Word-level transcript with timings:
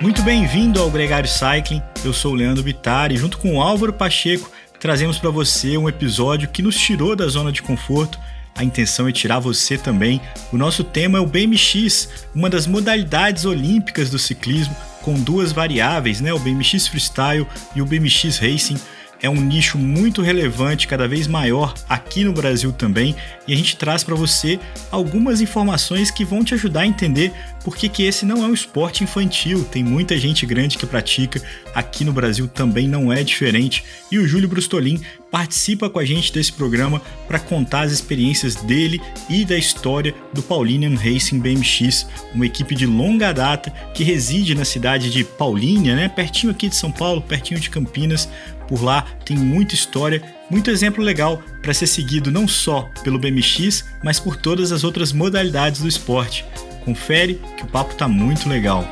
Muito 0.00 0.22
bem-vindo 0.22 0.80
ao 0.80 0.90
Gregário 0.90 1.28
Cycling. 1.28 1.82
Eu 2.02 2.14
sou 2.14 2.32
o 2.32 2.34
Leandro 2.34 2.62
Bittar 2.62 3.12
e 3.12 3.18
junto 3.18 3.36
com 3.36 3.56
o 3.56 3.60
Álvaro 3.60 3.92
Pacheco 3.92 4.50
trazemos 4.78 5.18
para 5.18 5.28
você 5.28 5.76
um 5.76 5.90
episódio 5.90 6.48
que 6.48 6.62
nos 6.62 6.74
tirou 6.74 7.14
da 7.14 7.28
zona 7.28 7.52
de 7.52 7.60
conforto. 7.60 8.18
A 8.56 8.64
intenção 8.64 9.06
é 9.06 9.12
tirar 9.12 9.40
você 9.40 9.76
também. 9.76 10.18
O 10.50 10.56
nosso 10.56 10.82
tema 10.82 11.18
é 11.18 11.20
o 11.20 11.26
BMX, 11.26 12.08
uma 12.34 12.48
das 12.48 12.66
modalidades 12.66 13.44
olímpicas 13.44 14.08
do 14.08 14.18
ciclismo, 14.18 14.74
com 15.02 15.20
duas 15.20 15.52
variáveis, 15.52 16.18
né? 16.18 16.32
O 16.32 16.38
BMX 16.38 16.88
Freestyle 16.88 17.46
e 17.76 17.82
o 17.82 17.86
BMX 17.86 18.38
Racing 18.38 18.80
é 19.22 19.28
um 19.28 19.40
nicho 19.40 19.78
muito 19.78 20.22
relevante, 20.22 20.88
cada 20.88 21.06
vez 21.06 21.26
maior 21.26 21.74
aqui 21.88 22.24
no 22.24 22.32
Brasil 22.32 22.72
também, 22.72 23.14
e 23.46 23.52
a 23.52 23.56
gente 23.56 23.76
traz 23.76 24.02
para 24.02 24.14
você 24.14 24.58
algumas 24.90 25.40
informações 25.40 26.10
que 26.10 26.24
vão 26.24 26.42
te 26.44 26.54
ajudar 26.54 26.80
a 26.80 26.86
entender 26.86 27.32
por 27.64 27.76
que, 27.76 27.88
que 27.88 28.04
esse 28.04 28.24
não 28.24 28.42
é 28.42 28.46
um 28.46 28.54
esporte 28.54 29.04
infantil. 29.04 29.64
Tem 29.64 29.84
muita 29.84 30.16
gente 30.16 30.46
grande 30.46 30.78
que 30.78 30.86
pratica, 30.86 31.42
aqui 31.74 32.04
no 32.04 32.12
Brasil 32.12 32.48
também 32.48 32.88
não 32.88 33.12
é 33.12 33.22
diferente. 33.22 33.84
E 34.10 34.18
o 34.18 34.26
Júlio 34.26 34.48
Brustolin 34.48 35.00
participa 35.30 35.88
com 35.88 35.98
a 35.98 36.04
gente 36.04 36.32
desse 36.32 36.52
programa 36.52 37.00
para 37.28 37.38
contar 37.38 37.82
as 37.82 37.92
experiências 37.92 38.56
dele 38.56 39.00
e 39.28 39.44
da 39.44 39.56
história 39.56 40.14
do 40.32 40.42
Paulinian 40.42 40.96
Racing 40.96 41.38
BMX, 41.38 42.06
uma 42.34 42.46
equipe 42.46 42.74
de 42.74 42.86
longa 42.86 43.32
data 43.32 43.70
que 43.94 44.02
reside 44.02 44.54
na 44.54 44.64
cidade 44.64 45.10
de 45.10 45.22
Paulínia, 45.22 45.94
né, 45.94 46.08
pertinho 46.08 46.52
aqui 46.52 46.68
de 46.68 46.76
São 46.76 46.90
Paulo, 46.90 47.20
pertinho 47.20 47.60
de 47.60 47.70
Campinas, 47.70 48.28
por 48.70 48.84
lá 48.84 49.04
tem 49.24 49.36
muita 49.36 49.74
história, 49.74 50.22
muito 50.48 50.70
exemplo 50.70 51.02
legal 51.02 51.42
para 51.60 51.74
ser 51.74 51.88
seguido 51.88 52.30
não 52.30 52.46
só 52.46 52.88
pelo 53.02 53.18
BMX, 53.18 53.84
mas 54.00 54.20
por 54.20 54.36
todas 54.36 54.70
as 54.70 54.84
outras 54.84 55.12
modalidades 55.12 55.80
do 55.80 55.88
esporte. 55.88 56.44
Confere 56.84 57.40
que 57.56 57.64
o 57.64 57.66
papo 57.66 57.94
tá 57.96 58.06
muito 58.06 58.48
legal. 58.48 58.84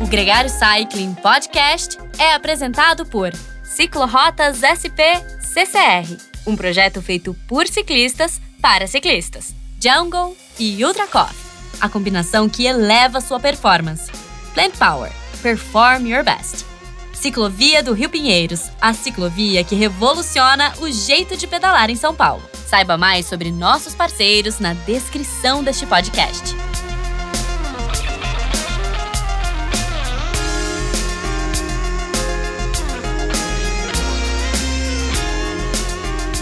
O 0.00 0.06
Gregário 0.06 0.48
Cycling 0.48 1.12
Podcast 1.12 1.98
é 2.18 2.32
apresentado 2.32 3.04
por 3.04 3.30
Ciclorotas 3.62 4.62
SP 4.64 5.04
CCR, 5.38 6.16
um 6.46 6.56
projeto 6.56 7.02
feito 7.02 7.36
por 7.46 7.68
ciclistas 7.68 8.40
para 8.62 8.86
ciclistas. 8.86 9.57
Jungle 9.80 10.36
e 10.58 10.84
Ultra 10.84 11.06
Coffee, 11.06 11.36
a 11.80 11.88
combinação 11.88 12.48
que 12.48 12.66
eleva 12.66 13.20
sua 13.20 13.38
performance. 13.38 14.10
Plant 14.52 14.76
Power, 14.76 15.12
perform 15.40 16.04
your 16.04 16.24
best. 16.24 16.66
Ciclovia 17.12 17.80
do 17.80 17.92
Rio 17.92 18.10
Pinheiros, 18.10 18.72
a 18.80 18.92
ciclovia 18.92 19.62
que 19.62 19.76
revoluciona 19.76 20.72
o 20.80 20.90
jeito 20.90 21.36
de 21.36 21.46
pedalar 21.46 21.90
em 21.90 21.94
São 21.94 22.12
Paulo. 22.12 22.42
Saiba 22.66 22.98
mais 22.98 23.26
sobre 23.26 23.52
nossos 23.52 23.94
parceiros 23.94 24.58
na 24.58 24.72
descrição 24.74 25.62
deste 25.62 25.86
podcast. 25.86 26.56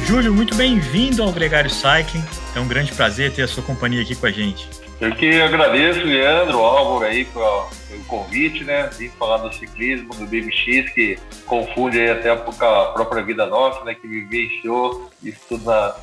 Júlio, 0.06 0.32
muito 0.32 0.54
bem-vindo 0.54 1.22
ao 1.22 1.32
Gregário 1.32 1.68
Cycling. 1.68 2.24
É 2.56 2.58
um 2.58 2.66
grande 2.66 2.90
prazer 2.92 3.30
ter 3.32 3.42
a 3.42 3.46
sua 3.46 3.62
companhia 3.62 4.00
aqui 4.00 4.14
com 4.14 4.24
a 4.24 4.30
gente. 4.30 4.66
Eu 4.98 5.14
que 5.14 5.42
agradeço, 5.42 6.00
Leandro, 6.00 6.56
Álvaro, 6.60 7.04
aí, 7.04 7.26
pelo 7.26 7.68
convite, 8.06 8.64
né? 8.64 8.88
Vim 8.98 9.10
falar 9.10 9.36
do 9.36 9.54
ciclismo, 9.54 10.08
do 10.14 10.26
BMX, 10.26 10.90
que 10.94 11.18
confunde 11.44 12.00
aí 12.00 12.12
até 12.12 12.30
a 12.30 12.36
própria 12.36 13.22
vida 13.22 13.44
nossa, 13.44 13.84
né? 13.84 13.94
Que 13.94 14.08
vivenciou 14.08 15.10
isso 15.22 15.38
tudo 15.50 15.66
na, 15.66 15.96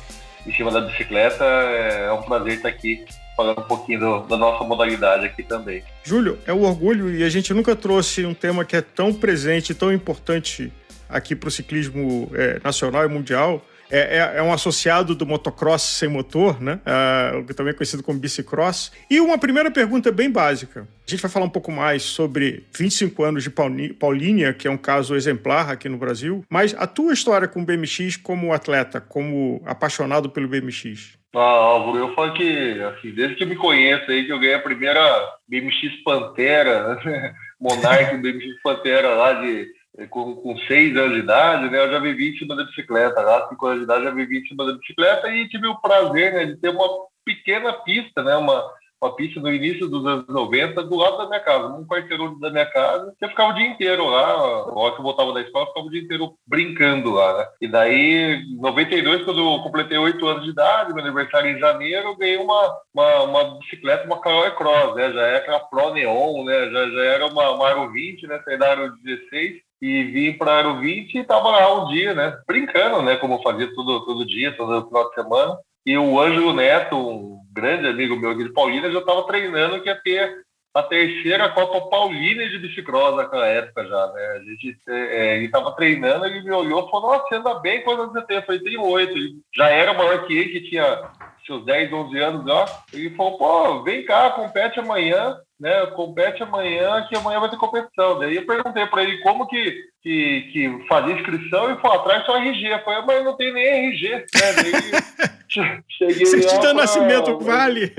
em 0.46 0.54
cima 0.54 0.70
da 0.70 0.82
bicicleta. 0.82 1.44
É 1.44 2.12
um 2.12 2.22
prazer 2.22 2.52
estar 2.52 2.68
aqui 2.68 3.04
falando 3.36 3.58
um 3.58 3.64
pouquinho 3.64 3.98
do, 3.98 4.20
da 4.20 4.36
nossa 4.36 4.62
modalidade 4.62 5.26
aqui 5.26 5.42
também. 5.42 5.82
Júlio, 6.04 6.38
é 6.46 6.52
um 6.52 6.62
orgulho 6.62 7.12
e 7.12 7.24
a 7.24 7.28
gente 7.28 7.52
nunca 7.52 7.74
trouxe 7.74 8.24
um 8.24 8.32
tema 8.32 8.64
que 8.64 8.76
é 8.76 8.80
tão 8.80 9.12
presente, 9.12 9.74
tão 9.74 9.92
importante 9.92 10.72
aqui 11.08 11.34
para 11.34 11.48
o 11.48 11.50
ciclismo 11.50 12.30
é, 12.32 12.60
nacional 12.62 13.04
e 13.04 13.08
mundial 13.08 13.60
é, 13.90 14.18
é, 14.18 14.38
é, 14.38 14.42
um 14.42 14.52
associado 14.52 15.14
do 15.14 15.26
motocross 15.26 15.82
sem 15.82 16.08
motor, 16.08 16.60
né? 16.60 16.80
Uh, 16.86 17.54
também 17.54 17.74
conhecido 17.74 18.02
como 18.02 18.18
bicicross. 18.18 18.92
E 19.10 19.20
uma 19.20 19.38
primeira 19.38 19.70
pergunta 19.70 20.10
bem 20.10 20.30
básica. 20.30 20.88
A 21.06 21.10
gente 21.10 21.20
vai 21.20 21.30
falar 21.30 21.46
um 21.46 21.50
pouco 21.50 21.70
mais 21.70 22.02
sobre 22.02 22.64
25 22.76 23.22
anos 23.22 23.42
de 23.42 23.50
Paulínia, 23.50 24.54
que 24.54 24.66
é 24.66 24.70
um 24.70 24.76
caso 24.76 25.14
exemplar 25.14 25.70
aqui 25.70 25.88
no 25.88 25.98
Brasil. 25.98 26.44
Mas 26.48 26.74
a 26.78 26.86
tua 26.86 27.12
história 27.12 27.46
com 27.46 27.60
o 27.62 27.64
BMX 27.64 28.16
como 28.16 28.52
atleta, 28.52 29.00
como 29.00 29.62
apaixonado 29.66 30.30
pelo 30.30 30.48
BMX? 30.48 31.18
Ah, 31.34 31.40
Álvaro, 31.40 31.98
eu 31.98 32.14
falo 32.14 32.32
que, 32.32 32.80
assim, 32.80 33.10
desde 33.10 33.34
que 33.34 33.42
eu 33.42 33.48
me 33.48 33.56
conheço 33.56 34.08
aí, 34.10 34.24
que 34.24 34.32
eu 34.32 34.38
ganhei 34.38 34.54
a 34.54 34.62
primeira 34.62 35.00
BMX 35.48 36.02
Pantera, 36.04 36.94
né? 37.04 37.34
Monarch 37.60 38.16
BMX 38.18 38.62
Pantera 38.62 39.08
lá 39.14 39.32
de 39.34 39.62
é, 39.62 39.66
com, 40.10 40.34
com 40.36 40.58
seis 40.66 40.96
anos 40.96 41.14
de 41.14 41.20
idade, 41.20 41.70
né, 41.70 41.78
eu 41.78 41.90
já 41.90 41.98
vivi 41.98 42.30
em 42.30 42.38
cima 42.38 42.56
da 42.56 42.64
bicicleta. 42.64 43.20
Lá, 43.20 43.48
cinco 43.48 43.66
anos 43.66 43.78
de 43.78 43.84
idade, 43.84 44.04
já 44.04 44.10
vivi 44.10 44.38
em 44.38 44.46
cima 44.46 44.66
da 44.66 44.72
bicicleta 44.72 45.28
e 45.28 45.48
tive 45.48 45.66
o 45.68 45.80
prazer 45.80 46.32
né, 46.32 46.44
de 46.46 46.56
ter 46.56 46.70
uma 46.70 46.88
pequena 47.24 47.72
pista, 47.72 48.22
né, 48.22 48.34
uma, 48.36 48.62
uma 49.00 49.14
pista 49.14 49.40
no 49.40 49.52
início 49.52 49.88
dos 49.88 50.04
anos 50.04 50.26
90 50.26 50.82
do 50.82 50.96
lado 50.96 51.18
da 51.18 51.28
minha 51.28 51.40
casa, 51.40 51.68
um 51.68 51.86
quarteirão 51.86 52.38
da 52.40 52.50
minha 52.50 52.66
casa. 52.66 53.14
Eu 53.20 53.28
ficava 53.28 53.52
o 53.52 53.54
dia 53.54 53.68
inteiro 53.68 54.06
lá, 54.06 54.32
a 54.32 54.78
hora 54.78 54.94
que 54.94 55.00
eu 55.00 55.04
voltava 55.04 55.32
da 55.32 55.42
escola, 55.42 55.64
eu 55.64 55.68
ficava 55.68 55.86
o 55.86 55.90
dia 55.90 56.02
inteiro 56.02 56.34
brincando 56.46 57.10
lá, 57.10 57.38
né? 57.38 57.46
E 57.60 57.68
daí, 57.68 58.42
em 58.42 58.56
92, 58.56 59.24
quando 59.24 59.40
eu 59.40 59.62
completei 59.62 59.96
oito 59.98 60.26
anos 60.26 60.44
de 60.44 60.50
idade, 60.50 60.92
meu 60.92 61.04
aniversário 61.04 61.50
em 61.50 61.58
janeiro, 61.58 62.08
eu 62.08 62.16
ganhei 62.16 62.36
uma, 62.36 62.78
uma, 62.92 63.22
uma 63.22 63.58
bicicleta, 63.58 64.06
uma 64.06 64.20
Caloi 64.20 64.50
Cross, 64.52 64.96
né? 64.96 65.12
Já 65.12 65.22
era 65.22 65.38
aquela 65.38 65.60
Pro 65.60 65.92
Neon, 65.92 66.44
né? 66.44 66.70
Já, 66.70 66.90
já 66.90 67.04
era 67.04 67.26
uma, 67.26 67.50
uma 67.50 67.68
Aero 67.68 67.92
20, 67.92 68.26
né? 68.26 68.40
Saí 68.44 68.58
da 68.58 68.68
Aero 68.68 68.96
16 69.02 69.63
e 69.84 70.02
vim 70.04 70.32
para 70.32 70.56
Aero 70.56 70.80
20 70.80 71.14
e 71.14 71.18
estava 71.18 71.50
lá 71.50 71.84
um 71.84 71.88
dia, 71.88 72.14
né? 72.14 72.38
Brincando, 72.48 73.02
né? 73.02 73.16
Como 73.16 73.34
eu 73.34 73.42
fazia 73.42 73.70
todo, 73.74 74.02
todo 74.06 74.24
dia, 74.24 74.56
todo 74.56 74.86
final 74.86 75.10
de 75.10 75.14
semana. 75.14 75.58
E 75.84 75.98
o 75.98 76.18
Ângelo 76.18 76.54
Neto, 76.54 76.96
um 76.96 77.38
grande 77.52 77.86
amigo 77.86 78.16
meu 78.16 78.30
aqui 78.30 78.44
de 78.44 78.52
Paulina, 78.54 78.90
já 78.90 79.00
estava 79.00 79.26
treinando 79.26 79.82
que 79.82 79.90
ia 79.90 80.00
ter 80.00 80.42
a 80.72 80.82
terceira 80.82 81.50
Copa 81.50 81.90
Paulina 81.90 82.48
de 82.48 82.60
bicicross 82.60 83.14
naquela 83.14 83.46
época 83.46 83.86
já, 83.86 84.12
né? 84.14 84.22
A 84.22 84.38
gente 84.38 84.74
é, 84.88 85.36
ele 85.36 85.44
estava 85.44 85.70
treinando, 85.72 86.24
ele 86.24 86.42
me 86.42 86.50
olhou 86.50 86.86
e 86.86 86.90
falou, 86.90 87.12
nossa, 87.12 87.36
anda 87.36 87.60
bem, 87.60 87.82
quantos 87.82 88.10
você 88.10 88.22
tem? 88.22 88.38
Eu 88.38 88.42
falei, 88.42 88.62
tem 88.62 88.78
oito. 88.78 89.14
Já 89.54 89.68
era 89.68 89.92
maior 89.92 90.26
que 90.26 90.34
ele, 90.34 90.48
que 90.48 90.70
tinha 90.70 91.10
seus 91.46 91.64
10, 91.64 91.92
11 91.92 92.18
anos 92.18 92.46
já. 92.46 92.66
Ele 92.92 93.10
falou, 93.16 93.38
pô, 93.38 93.82
vem 93.82 94.04
cá, 94.04 94.30
compete 94.30 94.80
amanhã 94.80 95.36
né, 95.64 95.86
compete 95.86 96.42
amanhã, 96.42 97.06
que 97.08 97.16
amanhã 97.16 97.40
vai 97.40 97.48
ter 97.48 97.56
competição. 97.56 98.18
Daí 98.18 98.36
eu 98.36 98.46
perguntei 98.46 98.84
para 98.86 99.02
ele 99.02 99.18
como 99.22 99.46
que, 99.46 99.84
que, 100.02 100.50
que 100.52 100.86
fazia 100.88 101.14
inscrição 101.14 101.72
e 101.72 101.80
falou, 101.80 102.00
atrás 102.00 102.26
só 102.26 102.36
RG. 102.36 102.66
Eu 102.66 102.80
falei, 102.80 103.02
mas 103.06 103.24
não 103.24 103.36
tem 103.36 103.52
nem 103.52 103.88
RG. 103.88 104.10
Né? 104.10 104.24
Daí, 104.56 105.74
cheguei 105.88 106.26
Certidão 106.26 106.72
de 106.72 106.80
nascimento, 106.80 107.38
vale? 107.38 107.94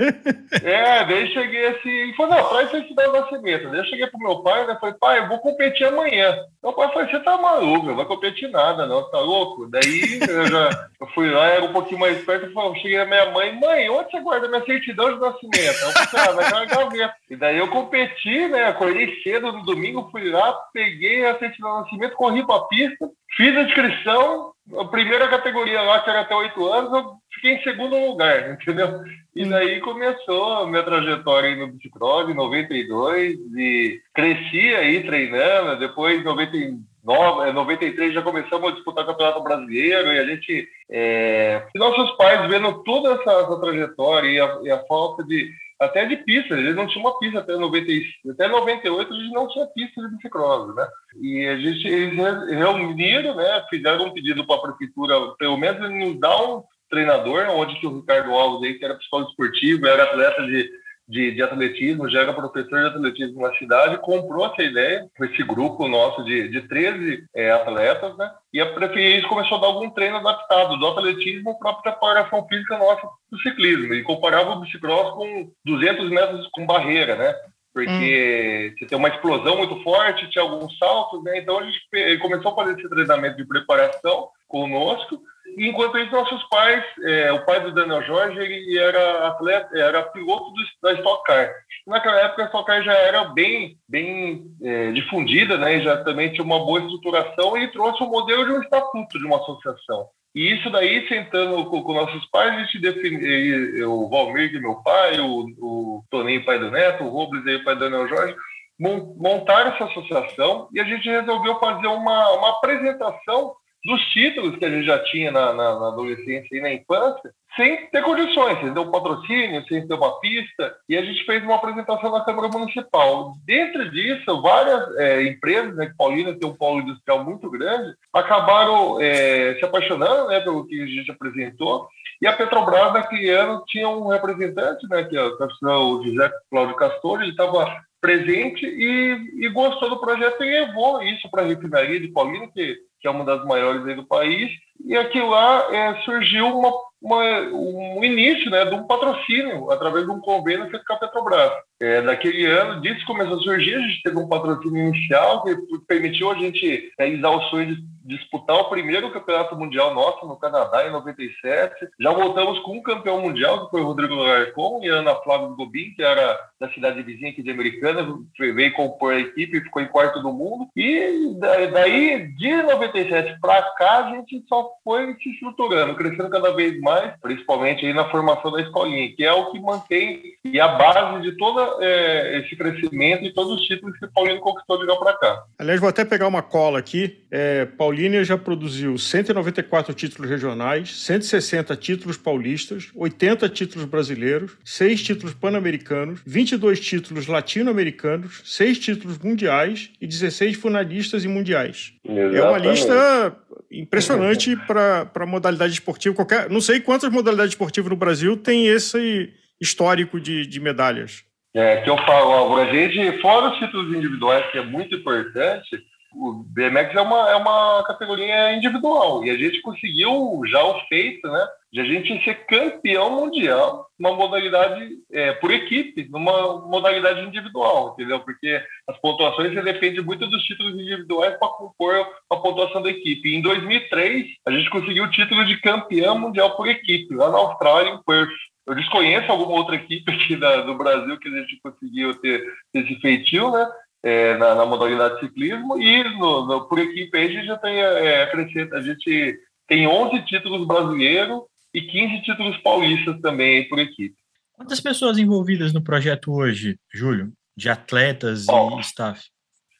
É, 0.62 1.04
daí 1.06 1.32
cheguei 1.32 1.68
assim, 1.68 2.10
e 2.10 2.14
falou, 2.14 2.36
não, 2.36 2.48
traz 2.50 2.70
certidão 2.70 3.12
de 3.12 3.20
nascimento. 3.20 3.70
Daí 3.70 3.80
eu 3.80 3.84
cheguei 3.86 4.06
pro 4.08 4.20
meu 4.20 4.42
pai, 4.42 4.66
né, 4.66 4.76
falei, 4.78 4.94
pai, 5.00 5.18
eu 5.20 5.28
vou 5.28 5.38
competir 5.38 5.86
amanhã. 5.86 6.38
Meu 6.62 6.72
pai 6.74 6.92
falou, 6.92 7.08
você 7.08 7.18
tá 7.20 7.38
maluco, 7.38 7.86
não 7.86 7.96
vai 7.96 8.04
competir 8.04 8.50
nada, 8.50 8.86
não, 8.86 9.10
tá 9.10 9.18
louco? 9.18 9.66
Daí 9.68 10.20
eu 10.28 10.46
já 10.46 10.88
eu 11.00 11.06
fui 11.08 11.30
lá, 11.30 11.46
era 11.48 11.64
um 11.64 11.72
pouquinho 11.72 12.00
mais 12.00 12.22
perto, 12.24 12.46
eu 12.46 12.74
cheguei 12.76 12.98
na 12.98 13.06
minha 13.06 13.30
mãe, 13.36 13.60
mãe, 13.60 13.90
onde 13.90 14.10
você 14.10 14.20
guarda 14.20 14.48
minha 14.48 14.64
certidão 14.64 15.12
de 15.12 15.20
nascimento? 15.20 15.82
Eu 15.82 15.92
falei, 15.92 16.28
ah, 16.28 16.32
naquela 16.32 16.64
gaveta. 16.64 17.14
E 17.28 17.36
daí 17.36 17.58
eu 17.58 17.68
competi, 17.68 18.48
né? 18.48 18.64
Acordei 18.64 19.20
cedo 19.22 19.52
no 19.52 19.62
domingo, 19.62 20.08
fui 20.10 20.30
lá, 20.30 20.52
peguei 20.72 21.24
a 21.26 21.38
certidão 21.38 21.76
de 21.76 21.82
nascimento, 21.82 22.16
corri 22.16 22.46
para 22.46 22.56
a 22.56 22.64
pista, 22.64 23.10
fiz 23.36 23.56
a 23.56 23.62
inscrição, 23.62 24.52
a 24.78 24.84
primeira 24.86 25.28
categoria 25.28 25.82
lá, 25.82 26.00
que 26.00 26.10
era 26.10 26.20
até 26.20 26.34
oito 26.34 26.66
anos, 26.66 26.92
eu 26.92 27.12
fiquei 27.34 27.52
em 27.52 27.62
segundo 27.62 27.96
lugar, 27.96 28.52
entendeu? 28.60 29.02
E 29.34 29.44
hum. 29.44 29.50
daí 29.50 29.80
começou 29.80 30.54
a 30.54 30.66
minha 30.66 30.82
trajetória 30.82 31.50
aí 31.50 31.56
no 31.56 31.68
bicicross, 31.68 32.30
em 32.30 32.34
92, 32.34 33.36
e 33.56 34.00
cresci 34.14 34.74
aí 34.74 35.04
treinando, 35.04 35.78
depois 35.78 36.24
em 36.54 36.82
99, 37.06 37.52
93 37.52 38.14
já 38.14 38.22
começamos 38.22 38.68
a 38.68 38.74
disputar 38.74 39.04
o 39.04 39.06
Campeonato 39.06 39.42
Brasileiro 39.42 40.12
e 40.12 40.18
a 40.18 40.26
gente, 40.26 40.68
é, 40.90 41.64
nossos 41.76 42.10
pais 42.16 42.50
vendo 42.50 42.82
toda 42.82 43.12
essa, 43.12 43.30
essa 43.30 43.60
trajetória 43.60 44.28
e 44.28 44.40
a, 44.40 44.58
e 44.64 44.70
a 44.70 44.84
falta 44.86 45.22
de 45.24 45.50
até 45.78 46.06
de 46.06 46.16
pista, 46.16 46.54
eles 46.54 46.74
não 46.74 46.86
tinham 46.86 47.04
uma 47.04 47.18
pista 47.18 47.38
até 47.38 47.54
90, 47.54 47.92
até 48.32 48.48
98 48.48 49.12
a 49.12 49.16
gente 49.18 49.32
não 49.32 49.46
tinha 49.48 49.66
pista 49.66 50.00
de 50.00 50.16
bicicross, 50.16 50.74
né? 50.74 50.88
E 51.20 51.46
a 51.46 51.58
gente 51.58 51.86
eles 51.86 52.16
reuniram, 52.48 53.36
né, 53.36 53.62
fizeram 53.68 54.06
um 54.06 54.12
pedido 54.12 54.46
para 54.46 54.56
a 54.56 54.62
prefeitura, 54.62 55.14
pelo 55.38 55.58
menos 55.58 55.90
nos 55.90 56.18
dar 56.18 56.34
um 56.42 56.62
treinador, 56.88 57.46
onde 57.50 57.78
que 57.78 57.86
o 57.86 57.96
Ricardo 58.00 58.32
Alves 58.32 58.66
aí, 58.66 58.78
que 58.78 58.84
era 58.84 58.94
psicólogo 58.94 59.30
esportivo, 59.30 59.86
era 59.86 60.04
atleta 60.04 60.46
de, 60.46 60.70
de, 61.08 61.32
de, 61.32 61.42
atletismo, 61.42 62.10
já 62.10 62.22
era 62.22 62.32
professor 62.32 62.80
de 62.80 62.86
atletismo 62.86 63.42
na 63.42 63.54
cidade, 63.54 63.98
comprou 63.98 64.46
essa 64.46 64.62
ideia, 64.62 65.06
esse 65.20 65.42
grupo 65.44 65.86
nosso 65.86 66.24
de, 66.24 66.48
de 66.48 66.62
13 66.62 67.24
é, 67.34 67.50
atletas, 67.52 68.16
né? 68.16 68.30
E 68.52 68.60
a 68.60 68.72
prefeitura 68.72 69.28
começou 69.28 69.58
a 69.58 69.60
dar 69.60 69.66
algum 69.68 69.90
treino 69.90 70.16
adaptado 70.16 70.76
do 70.76 70.86
atletismo 70.86 71.58
para 71.58 71.70
a 71.70 71.74
preparação 71.74 72.46
física 72.48 72.76
nossa 72.78 73.08
do 73.30 73.38
ciclismo. 73.38 73.94
E 73.94 74.02
comparava 74.02 74.50
o 74.50 74.60
bicicross 74.60 75.14
com 75.14 75.50
200 75.64 76.10
metros 76.10 76.48
com 76.52 76.66
barreira, 76.66 77.14
né? 77.16 77.34
Porque 77.72 78.72
hum. 78.72 78.78
você 78.78 78.86
tem 78.86 78.98
uma 78.98 79.08
explosão 79.08 79.58
muito 79.58 79.82
forte, 79.82 80.30
tinha 80.30 80.42
alguns 80.42 80.76
saltos, 80.78 81.22
né? 81.22 81.38
Então 81.38 81.58
a 81.58 81.64
gente 81.64 82.18
começou 82.18 82.52
a 82.52 82.54
fazer 82.54 82.78
esse 82.78 82.88
treinamento 82.88 83.36
de 83.36 83.46
preparação 83.46 84.28
conosco 84.48 85.20
Enquanto 85.58 85.98
isso, 85.98 86.12
nossos 86.12 86.42
pais, 86.44 86.84
é, 87.02 87.32
o 87.32 87.44
pai 87.44 87.60
do 87.60 87.72
Daniel 87.72 88.02
Jorge, 88.02 88.38
ele 88.38 88.78
era 88.78 89.28
atleta, 89.28 89.78
era 89.78 90.02
piloto 90.02 90.50
do, 90.52 90.62
da 90.82 90.92
Stock 90.94 91.24
Car. 91.24 91.50
Naquela 91.86 92.20
época, 92.20 92.42
a 92.42 92.46
Stock 92.46 92.66
Car 92.66 92.82
já 92.82 92.92
era 92.92 93.24
bem, 93.24 93.78
bem 93.88 94.44
é, 94.62 94.92
difundida, 94.92 95.56
né? 95.56 95.80
Já 95.80 96.02
também 96.04 96.32
tinha 96.32 96.44
uma 96.44 96.58
boa 96.58 96.80
estruturação 96.80 97.56
e 97.56 97.70
trouxe 97.72 98.02
o 98.02 98.06
um 98.06 98.10
modelo 98.10 98.44
de 98.44 98.52
um 98.52 98.62
estatuto 98.62 99.18
de 99.18 99.24
uma 99.24 99.36
associação. 99.36 100.08
E 100.34 100.52
isso 100.52 100.68
daí, 100.68 101.08
sentando 101.08 101.64
com, 101.64 101.82
com 101.82 101.94
nossos 101.94 102.26
pais, 102.26 102.54
a 102.54 102.64
gente 102.64 102.78
definiu, 102.78 103.90
o 103.90 104.10
Valmir, 104.10 104.50
que 104.50 104.58
é 104.58 104.60
meu 104.60 104.74
pai, 104.82 105.18
o, 105.18 105.46
o 105.58 106.04
Toninho, 106.10 106.44
pai 106.44 106.58
do 106.58 106.70
Neto, 106.70 107.04
o 107.04 107.08
Robles, 107.08 107.46
aí, 107.46 107.64
pai 107.64 107.74
do 107.74 107.80
Daniel 107.80 108.06
Jorge, 108.06 108.36
montaram 108.78 109.72
essa 109.72 109.84
associação 109.84 110.68
e 110.74 110.78
a 110.78 110.84
gente 110.84 111.08
resolveu 111.08 111.58
fazer 111.58 111.86
uma, 111.86 112.32
uma 112.32 112.50
apresentação 112.50 113.54
dos 113.86 114.02
títulos 114.06 114.56
que 114.56 114.64
a 114.64 114.70
gente 114.70 114.84
já 114.84 114.98
tinha 115.04 115.30
na, 115.30 115.52
na, 115.52 115.78
na 115.78 115.88
adolescência 115.88 116.48
e 116.56 116.60
na 116.60 116.72
infância, 116.72 117.32
sem 117.54 117.86
ter 117.86 118.02
condições, 118.02 118.58
sem 118.58 118.74
ter 118.74 118.80
um 118.80 118.90
patrocínio, 118.90 119.64
sem 119.68 119.86
ter 119.86 119.94
uma 119.94 120.18
pista. 120.20 120.74
E 120.88 120.96
a 120.96 121.02
gente 121.02 121.24
fez 121.24 121.42
uma 121.44 121.54
apresentação 121.54 122.10
na 122.10 122.24
Câmara 122.24 122.48
Municipal. 122.48 123.34
Dentro 123.46 123.88
disso, 123.90 124.42
várias 124.42 124.94
é, 124.96 125.22
empresas, 125.22 125.74
né, 125.76 125.86
que 125.86 125.96
Paulina 125.96 126.36
tem 126.36 126.48
um 126.48 126.56
polo 126.56 126.80
industrial 126.80 127.24
muito 127.24 127.48
grande, 127.48 127.94
acabaram 128.12 129.00
é, 129.00 129.54
se 129.54 129.64
apaixonando 129.64 130.28
né, 130.28 130.40
pelo 130.40 130.66
que 130.66 130.82
a 130.82 130.86
gente 130.86 131.10
apresentou. 131.10 131.88
E 132.20 132.26
a 132.26 132.32
Petrobras, 132.32 132.92
naquele 132.92 133.30
ano, 133.30 133.62
tinha 133.68 133.88
um 133.88 134.08
representante, 134.08 134.86
né, 134.88 135.04
que 135.04 135.16
é 135.16 135.22
o 135.22 136.02
José 136.02 136.30
Cláudio 136.50 136.74
Castor, 136.74 137.22
ele 137.22 137.30
estava 137.30 137.86
presente 138.00 138.64
e, 138.64 139.46
e, 139.46 139.48
gostou 139.48 139.90
do 139.90 140.00
projeto 140.00 140.42
e 140.44 140.66
levou 140.66 141.02
isso 141.02 141.28
para 141.30 141.42
a 141.42 141.46
refinaria 141.46 141.98
de 141.98 142.08
Paulina, 142.08 142.46
que 142.54 142.76
que 143.06 143.08
é 143.08 143.10
uma 143.10 143.24
das 143.24 143.44
maiores 143.44 143.86
aí 143.86 143.94
do 143.94 144.04
país, 144.04 144.50
e 144.84 144.96
aqui 144.96 145.20
lá 145.20 145.68
é, 145.72 145.94
surgiu 146.02 146.46
uma, 146.46 146.72
uma, 147.00 147.22
um 147.52 148.02
início 148.02 148.50
né, 148.50 148.64
de 148.64 148.74
um 148.74 148.84
patrocínio 148.84 149.70
através 149.70 150.04
de 150.04 150.10
um 150.10 150.20
convênio 150.20 150.68
feito 150.68 150.84
com 150.84 150.94
a 150.94 150.98
Petrobras. 150.98 151.52
É, 151.80 152.00
daquele 152.00 152.46
ano, 152.46 152.80
disso 152.80 153.04
começou 153.06 153.38
a 153.38 153.42
surgir, 153.42 153.74
a 153.74 153.80
gente 153.80 154.02
teve 154.02 154.18
um 154.18 154.28
patrocínio 154.28 154.88
inicial 154.88 155.42
que 155.42 155.54
permitiu 155.86 156.30
a 156.30 156.34
gente 156.34 156.90
realizar 156.98 157.30
o 157.30 157.42
sonho 157.50 157.76
de 157.76 157.96
disputar 158.06 158.56
o 158.56 158.70
primeiro 158.70 159.10
campeonato 159.10 159.56
mundial 159.56 159.92
nosso 159.92 160.26
no 160.26 160.36
Canadá 160.36 160.86
em 160.86 160.92
97. 160.92 161.74
Já 162.00 162.12
voltamos 162.12 162.58
com 162.60 162.76
um 162.78 162.82
campeão 162.82 163.20
mundial, 163.20 163.64
que 163.64 163.70
foi 163.72 163.80
o 163.80 163.84
Rodrigo 163.84 164.14
Larcon, 164.14 164.80
e 164.82 164.88
Ana 164.88 165.14
Flávia 165.16 165.48
Gobin, 165.48 165.92
que 165.94 166.02
era 166.02 166.38
da 166.58 166.70
cidade 166.70 167.02
vizinha 167.02 167.30
aqui 167.30 167.42
de 167.42 167.50
Americana, 167.50 168.06
veio 168.38 168.72
compor 168.74 169.12
a 169.12 169.20
equipe 169.20 169.58
e 169.58 169.60
ficou 169.60 169.82
em 169.82 169.88
quarto 169.88 170.22
do 170.22 170.32
mundo. 170.32 170.68
E 170.76 171.36
daí, 171.72 172.28
de 172.36 172.62
97 172.62 173.38
para 173.40 173.62
cá, 173.72 174.06
a 174.06 174.10
gente 174.10 174.42
só 174.48 174.70
foi 174.84 175.14
se 175.16 175.30
estruturando, 175.30 175.96
crescendo 175.96 176.30
cada 176.30 176.54
vez 176.54 176.80
mais, 176.80 177.12
principalmente 177.20 177.84
aí 177.84 177.92
na 177.92 178.08
formação 178.08 178.52
da 178.52 178.62
escolinha, 178.62 179.14
que 179.14 179.24
é 179.24 179.32
o 179.32 179.50
que 179.50 179.60
mantém 179.60 180.22
e 180.44 180.60
a 180.60 180.68
base 180.68 181.22
de 181.22 181.36
todo 181.36 181.65
é, 181.80 182.40
esse 182.40 182.56
crescimento 182.56 183.24
e 183.24 183.32
todos 183.32 183.60
os 183.60 183.66
títulos 183.66 183.98
que 183.98 184.06
o 184.06 184.12
Paulino 184.12 184.40
conquistou 184.40 184.78
de 184.78 184.86
lá 184.86 184.96
para 184.96 185.12
cá. 185.14 185.44
Aliás, 185.58 185.80
vou 185.80 185.88
até 185.88 186.04
pegar 186.04 186.26
uma 186.26 186.42
cola 186.42 186.78
aqui. 186.78 187.24
É, 187.30 187.64
Paulínia 187.64 188.24
já 188.24 188.36
produziu 188.38 188.96
194 188.96 189.92
títulos 189.94 190.30
regionais, 190.30 191.04
160 191.04 191.76
títulos 191.76 192.16
paulistas, 192.16 192.90
80 192.94 193.48
títulos 193.48 193.86
brasileiros, 193.86 194.56
6 194.64 195.02
títulos 195.02 195.34
pan-americanos, 195.34 196.20
22 196.26 196.80
títulos 196.80 197.26
latino-americanos, 197.26 198.42
6 198.44 198.78
títulos 198.78 199.18
mundiais 199.18 199.90
e 200.00 200.06
16 200.06 200.56
finalistas 200.56 201.24
em 201.24 201.28
mundiais. 201.28 201.92
Exatamente. 202.04 202.36
É 202.36 202.42
uma 202.42 202.58
lista 202.58 203.36
impressionante 203.70 204.56
para 204.66 205.10
a 205.14 205.26
modalidade 205.26 205.72
esportiva. 205.72 206.14
Qualquer, 206.14 206.50
não 206.50 206.60
sei 206.60 206.80
quantas 206.80 207.10
modalidades 207.10 207.52
esportivas 207.52 207.90
no 207.90 207.96
Brasil 207.96 208.36
tem 208.36 208.66
esse 208.66 209.32
histórico 209.60 210.20
de, 210.20 210.46
de 210.46 210.60
medalhas. 210.60 211.24
É, 211.56 211.80
que 211.80 211.88
eu 211.88 211.96
falo, 211.96 212.32
Álvaro, 212.32 212.68
a 212.68 212.72
gente, 212.74 213.18
fora 213.22 213.50
os 213.50 213.58
títulos 213.58 213.96
individuais, 213.96 214.44
que 214.52 214.58
é 214.58 214.62
muito 214.62 214.94
importante, 214.94 215.82
o 216.14 216.44
BMX 216.48 216.94
é 216.94 217.00
uma, 217.00 217.30
é 217.30 217.34
uma 217.34 217.82
categoria 217.84 218.54
individual 218.54 219.24
e 219.24 219.30
a 219.30 219.36
gente 219.38 219.62
conseguiu 219.62 220.42
já 220.46 220.62
o 220.62 220.80
feito, 220.86 221.26
né? 221.26 221.46
De 221.72 221.80
a 221.80 221.84
gente 221.84 222.22
ser 222.24 222.46
campeão 222.46 223.10
mundial 223.10 223.86
numa 223.98 224.14
modalidade 224.14 224.98
é, 225.10 225.32
por 225.32 225.50
equipe, 225.50 226.06
numa 226.10 226.60
modalidade 226.60 227.22
individual, 227.22 227.92
entendeu? 227.92 228.20
Porque 228.20 228.62
as 228.86 228.98
pontuações 228.98 229.54
dependem 229.64 230.02
muito 230.02 230.26
dos 230.26 230.42
títulos 230.44 230.74
individuais 230.74 231.38
para 231.38 231.48
compor 231.48 232.06
a 232.30 232.36
pontuação 232.36 232.82
da 232.82 232.90
equipe. 232.90 233.30
E 233.30 233.36
em 233.36 233.42
2003, 233.42 234.26
a 234.46 234.50
gente 234.50 234.68
conseguiu 234.68 235.04
o 235.04 235.10
título 235.10 235.44
de 235.46 235.58
campeão 235.60 236.18
mundial 236.18 236.54
por 236.54 236.68
equipe, 236.68 237.14
lá 237.14 237.30
na 237.30 237.38
Austrália, 237.38 237.90
em 237.90 238.02
Perth. 238.02 238.30
Eu 238.66 238.74
desconheço 238.74 239.30
alguma 239.30 239.52
outra 239.52 239.76
equipe 239.76 240.10
aqui 240.10 240.36
da, 240.36 240.62
do 240.62 240.76
Brasil 240.76 241.18
que 241.18 241.28
a 241.28 241.40
gente 241.40 241.60
conseguiu 241.62 242.14
ter 242.20 242.44
esse 242.74 243.00
feitio, 243.00 243.50
né? 243.50 243.66
é, 244.06 244.36
na, 244.36 244.54
na, 244.54 244.64
modalidade 244.64 245.16
de 245.16 245.20
ciclismo 245.26 245.80
e 245.82 246.04
no, 246.16 246.46
no, 246.46 246.68
por 246.68 246.78
equipe 246.78 247.18
a 247.18 247.26
gente 247.26 247.44
já 247.44 247.58
tem 247.58 247.76
é, 247.76 248.30
a 248.72 248.80
gente 248.80 249.40
tem 249.66 249.88
11 249.88 250.24
títulos 250.26 250.64
brasileiros 250.64 251.42
e 251.74 251.82
15 251.82 252.22
títulos 252.22 252.56
paulistas 252.58 253.20
também 253.20 253.68
por 253.68 253.80
equipe. 253.80 254.14
Quantas 254.52 254.80
pessoas 254.80 255.18
envolvidas 255.18 255.72
no 255.72 255.82
projeto 255.82 256.32
hoje, 256.32 256.78
Júlio? 256.94 257.32
De 257.56 257.68
atletas 257.68 258.46
e 258.48 258.80
staff? 258.80 259.20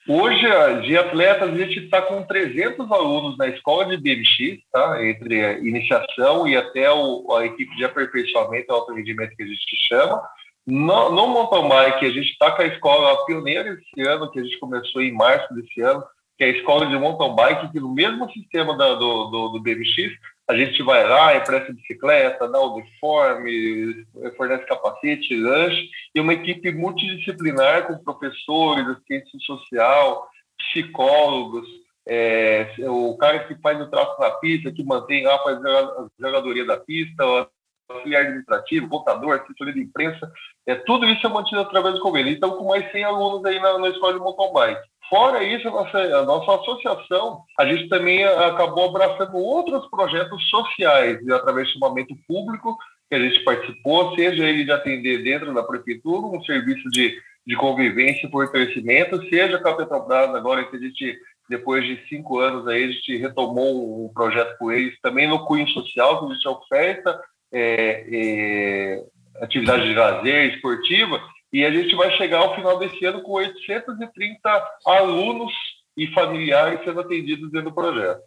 Hoje, 0.09 0.47
de 0.83 0.97
atletas, 0.97 1.53
a 1.53 1.57
gente 1.57 1.81
está 1.81 2.01
com 2.01 2.23
300 2.23 2.91
alunos 2.93 3.37
na 3.37 3.49
escola 3.49 3.87
de 3.87 3.97
BMX, 3.97 4.63
tá? 4.73 5.05
entre 5.05 5.45
a 5.45 5.59
iniciação 5.59 6.47
e 6.47 6.57
até 6.57 6.89
o, 6.93 7.35
a 7.35 7.45
equipe 7.45 7.75
de 7.77 7.85
aperfeiçoamento 7.85 8.73
alto 8.73 8.95
rendimento 8.95 9.35
que 9.35 9.43
a 9.43 9.47
gente 9.47 9.77
chama. 9.89 10.23
No, 10.65 11.11
no 11.11 11.27
mountain 11.27 11.69
bike, 11.69 12.07
a 12.07 12.11
gente 12.11 12.31
está 12.31 12.53
com 12.53 12.63
a 12.63 12.67
escola 12.67 13.27
pioneira 13.27 13.71
esse 13.71 14.09
ano, 14.09 14.31
que 14.31 14.39
a 14.39 14.45
gente 14.45 14.59
começou 14.61 15.03
em 15.03 15.13
março 15.13 15.53
desse 15.55 15.81
ano, 15.81 16.05
que 16.39 16.45
é 16.45 16.49
a 16.49 16.51
escola 16.51 16.87
de 16.87 16.97
mountain 16.97 17.35
bike, 17.35 17.73
que 17.73 17.81
no 17.81 17.93
mesmo 17.93 18.31
sistema 18.31 18.77
da, 18.77 18.95
do, 18.95 19.25
do, 19.25 19.49
do, 19.49 19.61
BMX, 19.61 20.13
a 20.49 20.57
gente 20.57 20.83
vai 20.83 21.07
lá, 21.07 21.37
empresta 21.37 21.73
bicicleta, 21.73 22.49
dá 22.49 22.61
uniforme, 22.61 24.07
fornece 24.37 24.65
capacete, 24.65 25.35
lanche, 25.37 25.89
e 26.15 26.21
uma 26.21 26.35
equipe 26.35 26.71
multidisciplinar 26.73 27.87
com 27.87 27.99
professores, 27.99 28.87
assistente 28.87 29.45
social, 29.45 30.29
psicólogos, 30.57 31.67
é, 32.09 32.69
o 32.89 33.17
cara 33.17 33.41
que 33.41 33.61
faz 33.61 33.81
o 33.81 33.91
tráfego 33.91 34.23
na 34.23 34.31
pista, 34.33 34.73
que 34.73 34.85
mantém 34.85 35.25
lá, 35.25 35.37
faz 35.41 35.59
a 35.65 36.07
jogadoria 36.19 36.65
da 36.65 36.77
pista, 36.77 37.25
auxiliar 37.89 38.23
administrativo, 38.23 38.89
contador, 38.89 39.41
assessoria 39.41 39.75
de 39.75 39.81
imprensa, 39.81 40.31
é, 40.67 40.75
tudo 40.77 41.07
isso 41.07 41.27
é 41.27 41.31
mantido 41.31 41.61
através 41.61 41.95
do 41.95 42.01
convênio. 42.01 42.33
Então, 42.33 42.57
com 42.57 42.69
mais 42.69 42.91
100 42.93 43.05
alunos 43.05 43.45
aí 43.45 43.59
na, 43.61 43.79
na 43.79 43.89
escola 43.89 44.13
de 44.13 44.19
mountain 44.21 44.53
bike. 44.53 44.81
Fora 45.09 45.45
isso, 45.45 45.69
a 45.69 45.71
nossa, 45.71 45.99
a 45.99 46.23
nossa 46.25 46.61
associação, 46.61 47.43
a 47.59 47.67
gente 47.67 47.89
também 47.89 48.25
acabou 48.25 48.89
abraçando 48.89 49.37
outros 49.37 49.89
projetos 49.89 50.49
sociais, 50.49 51.19
através 51.29 51.69
de 51.69 51.75
chamamento 51.75 52.15
público, 52.27 52.77
que 53.09 53.15
a 53.15 53.21
gente 53.21 53.45
participou, 53.45 54.17
seja 54.17 54.45
ele 54.45 54.65
de 54.65 54.73
atender 54.73 55.23
dentro 55.23 55.55
da 55.55 55.63
prefeitura, 55.63 56.27
um 56.27 56.43
serviço 56.43 56.89
de, 56.91 57.17
de 57.47 57.57
convivência 57.57 58.27
e 58.27 58.31
fortalecimento, 58.31 59.23
seja 59.29 59.59
com 59.61 59.69
a 59.69 59.77
Petrobras 59.77 60.35
agora, 60.35 60.65
que 60.65 60.77
a 60.77 60.81
gente, 60.81 61.17
depois 61.49 61.85
de 61.85 62.05
cinco 62.09 62.41
anos 62.41 62.67
aí, 62.67 62.85
a 62.85 62.91
gente 62.91 63.17
retomou 63.17 64.07
um 64.07 64.13
projeto 64.13 64.59
com 64.59 64.73
eles, 64.73 64.99
também 65.01 65.29
no 65.29 65.47
cunho 65.47 65.69
social, 65.69 66.19
que 66.19 66.33
a 66.33 66.35
gente 66.35 66.49
oferta 66.49 67.21
é, 67.53 68.07
é, 68.13 69.05
atividade 69.41 69.87
de 69.87 69.95
lazer, 69.95 70.55
esportiva, 70.55 71.23
e 71.53 71.65
a 71.65 71.71
gente 71.71 71.95
vai 71.95 72.17
chegar 72.17 72.39
ao 72.39 72.55
final 72.55 72.79
desse 72.79 73.05
ano 73.05 73.23
com 73.23 73.33
830 73.33 74.69
alunos 74.85 75.53
e 75.97 76.07
familiares 76.09 76.85
sendo 76.85 77.01
atendidos 77.01 77.51
dentro 77.51 77.71
do 77.71 77.75
projeto. 77.75 78.21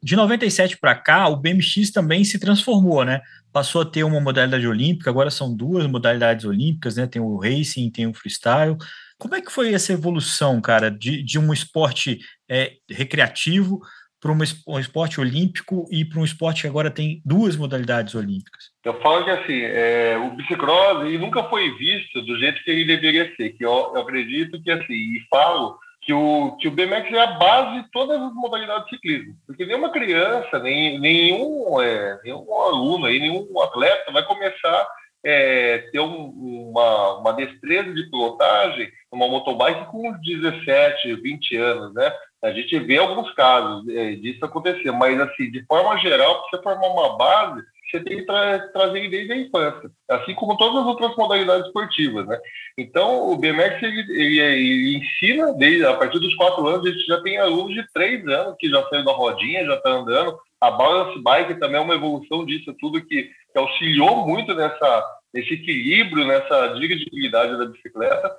De 0.00 0.14
97 0.14 0.78
para 0.78 0.94
cá, 0.94 1.26
o 1.28 1.36
BMX 1.36 1.90
também 1.90 2.22
se 2.22 2.38
transformou, 2.38 3.04
né? 3.04 3.20
Passou 3.52 3.82
a 3.82 3.84
ter 3.84 4.04
uma 4.04 4.20
modalidade 4.20 4.66
olímpica, 4.66 5.10
agora 5.10 5.28
são 5.28 5.54
duas 5.54 5.86
modalidades 5.88 6.44
olímpicas, 6.44 6.96
né? 6.96 7.06
Tem 7.06 7.20
o 7.20 7.36
racing, 7.36 7.90
tem 7.90 8.06
o 8.06 8.14
freestyle. 8.14 8.76
Como 9.18 9.34
é 9.34 9.40
que 9.40 9.50
foi 9.50 9.74
essa 9.74 9.92
evolução, 9.92 10.60
cara, 10.60 10.88
de, 10.88 11.24
de 11.24 11.36
um 11.36 11.52
esporte 11.52 12.20
é, 12.48 12.74
recreativo 12.88 13.80
para 14.20 14.32
um 14.32 14.78
esporte 14.78 15.20
olímpico 15.20 15.86
e 15.90 16.04
para 16.04 16.20
um 16.20 16.24
esporte 16.24 16.62
que 16.62 16.68
agora 16.68 16.90
tem 16.90 17.22
duas 17.24 17.56
modalidades 17.56 18.14
olímpicas? 18.14 18.70
Eu 18.84 19.00
falo 19.00 19.24
que 19.24 19.30
assim, 19.30 19.60
é, 19.62 20.16
o 20.18 20.34
bicicross 20.34 21.06
ele 21.06 21.18
nunca 21.18 21.44
foi 21.44 21.70
visto 21.76 22.22
do 22.22 22.38
jeito 22.38 22.62
que 22.64 22.70
ele 22.70 22.84
deveria 22.84 23.32
ser, 23.36 23.50
que 23.50 23.64
eu, 23.64 23.92
eu 23.94 23.98
acredito 23.98 24.60
que 24.62 24.70
assim, 24.70 24.92
e 24.92 25.20
falo 25.30 25.78
que 26.02 26.12
o, 26.12 26.56
que 26.56 26.68
o 26.68 26.70
BMX 26.70 27.12
é 27.12 27.20
a 27.20 27.26
base 27.32 27.82
de 27.82 27.90
todas 27.90 28.20
as 28.20 28.32
modalidades 28.32 28.84
de 28.84 28.96
ciclismo. 28.96 29.36
Porque 29.46 29.66
nenhuma 29.66 29.90
criança, 29.90 30.58
nem, 30.58 30.98
nenhum, 30.98 31.80
é, 31.80 32.18
nenhum 32.24 32.60
aluno, 32.62 33.06
aí, 33.06 33.18
nenhum 33.18 33.46
atleta 33.60 34.10
vai 34.10 34.24
começar 34.24 34.88
é, 35.24 35.78
ter 35.92 36.00
um, 36.00 36.70
uma, 36.70 37.18
uma 37.18 37.32
destreza 37.32 37.92
de 37.92 38.08
pilotagem 38.08 38.90
numa 39.12 39.28
motobike 39.28 39.84
com 39.90 40.12
17, 40.12 41.14
20 41.14 41.56
anos, 41.56 41.94
né? 41.94 42.12
A 42.42 42.52
gente 42.52 42.78
vê 42.78 42.98
alguns 42.98 43.32
casos 43.34 43.88
é, 43.88 44.14
disso 44.14 44.44
acontecer, 44.44 44.90
mas 44.92 45.20
assim, 45.20 45.50
de 45.50 45.64
forma 45.66 45.98
geral, 45.98 46.42
para 46.42 46.50
você 46.50 46.62
formar 46.62 46.86
uma 46.88 47.16
base, 47.16 47.62
você 47.90 48.00
tem 48.04 48.18
que 48.18 48.26
tra 48.26 48.58
trazer 48.68 49.08
desde 49.08 49.32
a 49.32 49.36
infância, 49.36 49.90
assim 50.10 50.34
como 50.34 50.56
todas 50.56 50.82
as 50.82 50.86
outras 50.86 51.16
modalidades 51.16 51.66
esportivas, 51.66 52.26
né? 52.26 52.38
Então, 52.76 53.30
o 53.30 53.36
BMX 53.36 53.82
ele, 53.82 54.00
ele, 54.10 54.38
ele, 54.38 54.96
ensina 54.98 55.52
desde 55.54 55.86
a 55.86 55.94
partir 55.94 56.18
dos 56.18 56.34
quatro 56.34 56.66
anos, 56.66 56.86
a 56.86 56.92
gente 56.92 57.06
já 57.06 57.20
tem 57.22 57.38
alunos 57.38 57.74
de 57.74 57.84
três 57.92 58.26
anos 58.28 58.56
que 58.58 58.68
já 58.68 58.86
saiu 58.88 59.04
da 59.04 59.12
rodinha, 59.12 59.64
já 59.64 59.74
está 59.74 59.90
andando. 59.90 60.38
A 60.60 60.70
balance 60.70 61.18
bike 61.22 61.58
também 61.58 61.80
é 61.80 61.84
uma 61.84 61.94
evolução 61.94 62.44
disso, 62.44 62.74
tudo 62.78 63.04
que, 63.04 63.30
que 63.52 63.58
auxiliou 63.58 64.26
muito 64.26 64.54
nessa 64.54 65.18
nesse 65.32 65.54
equilíbrio, 65.54 66.26
nessa 66.26 66.68
dignibilidade 66.68 67.58
da 67.58 67.66
bicicleta. 67.66 68.34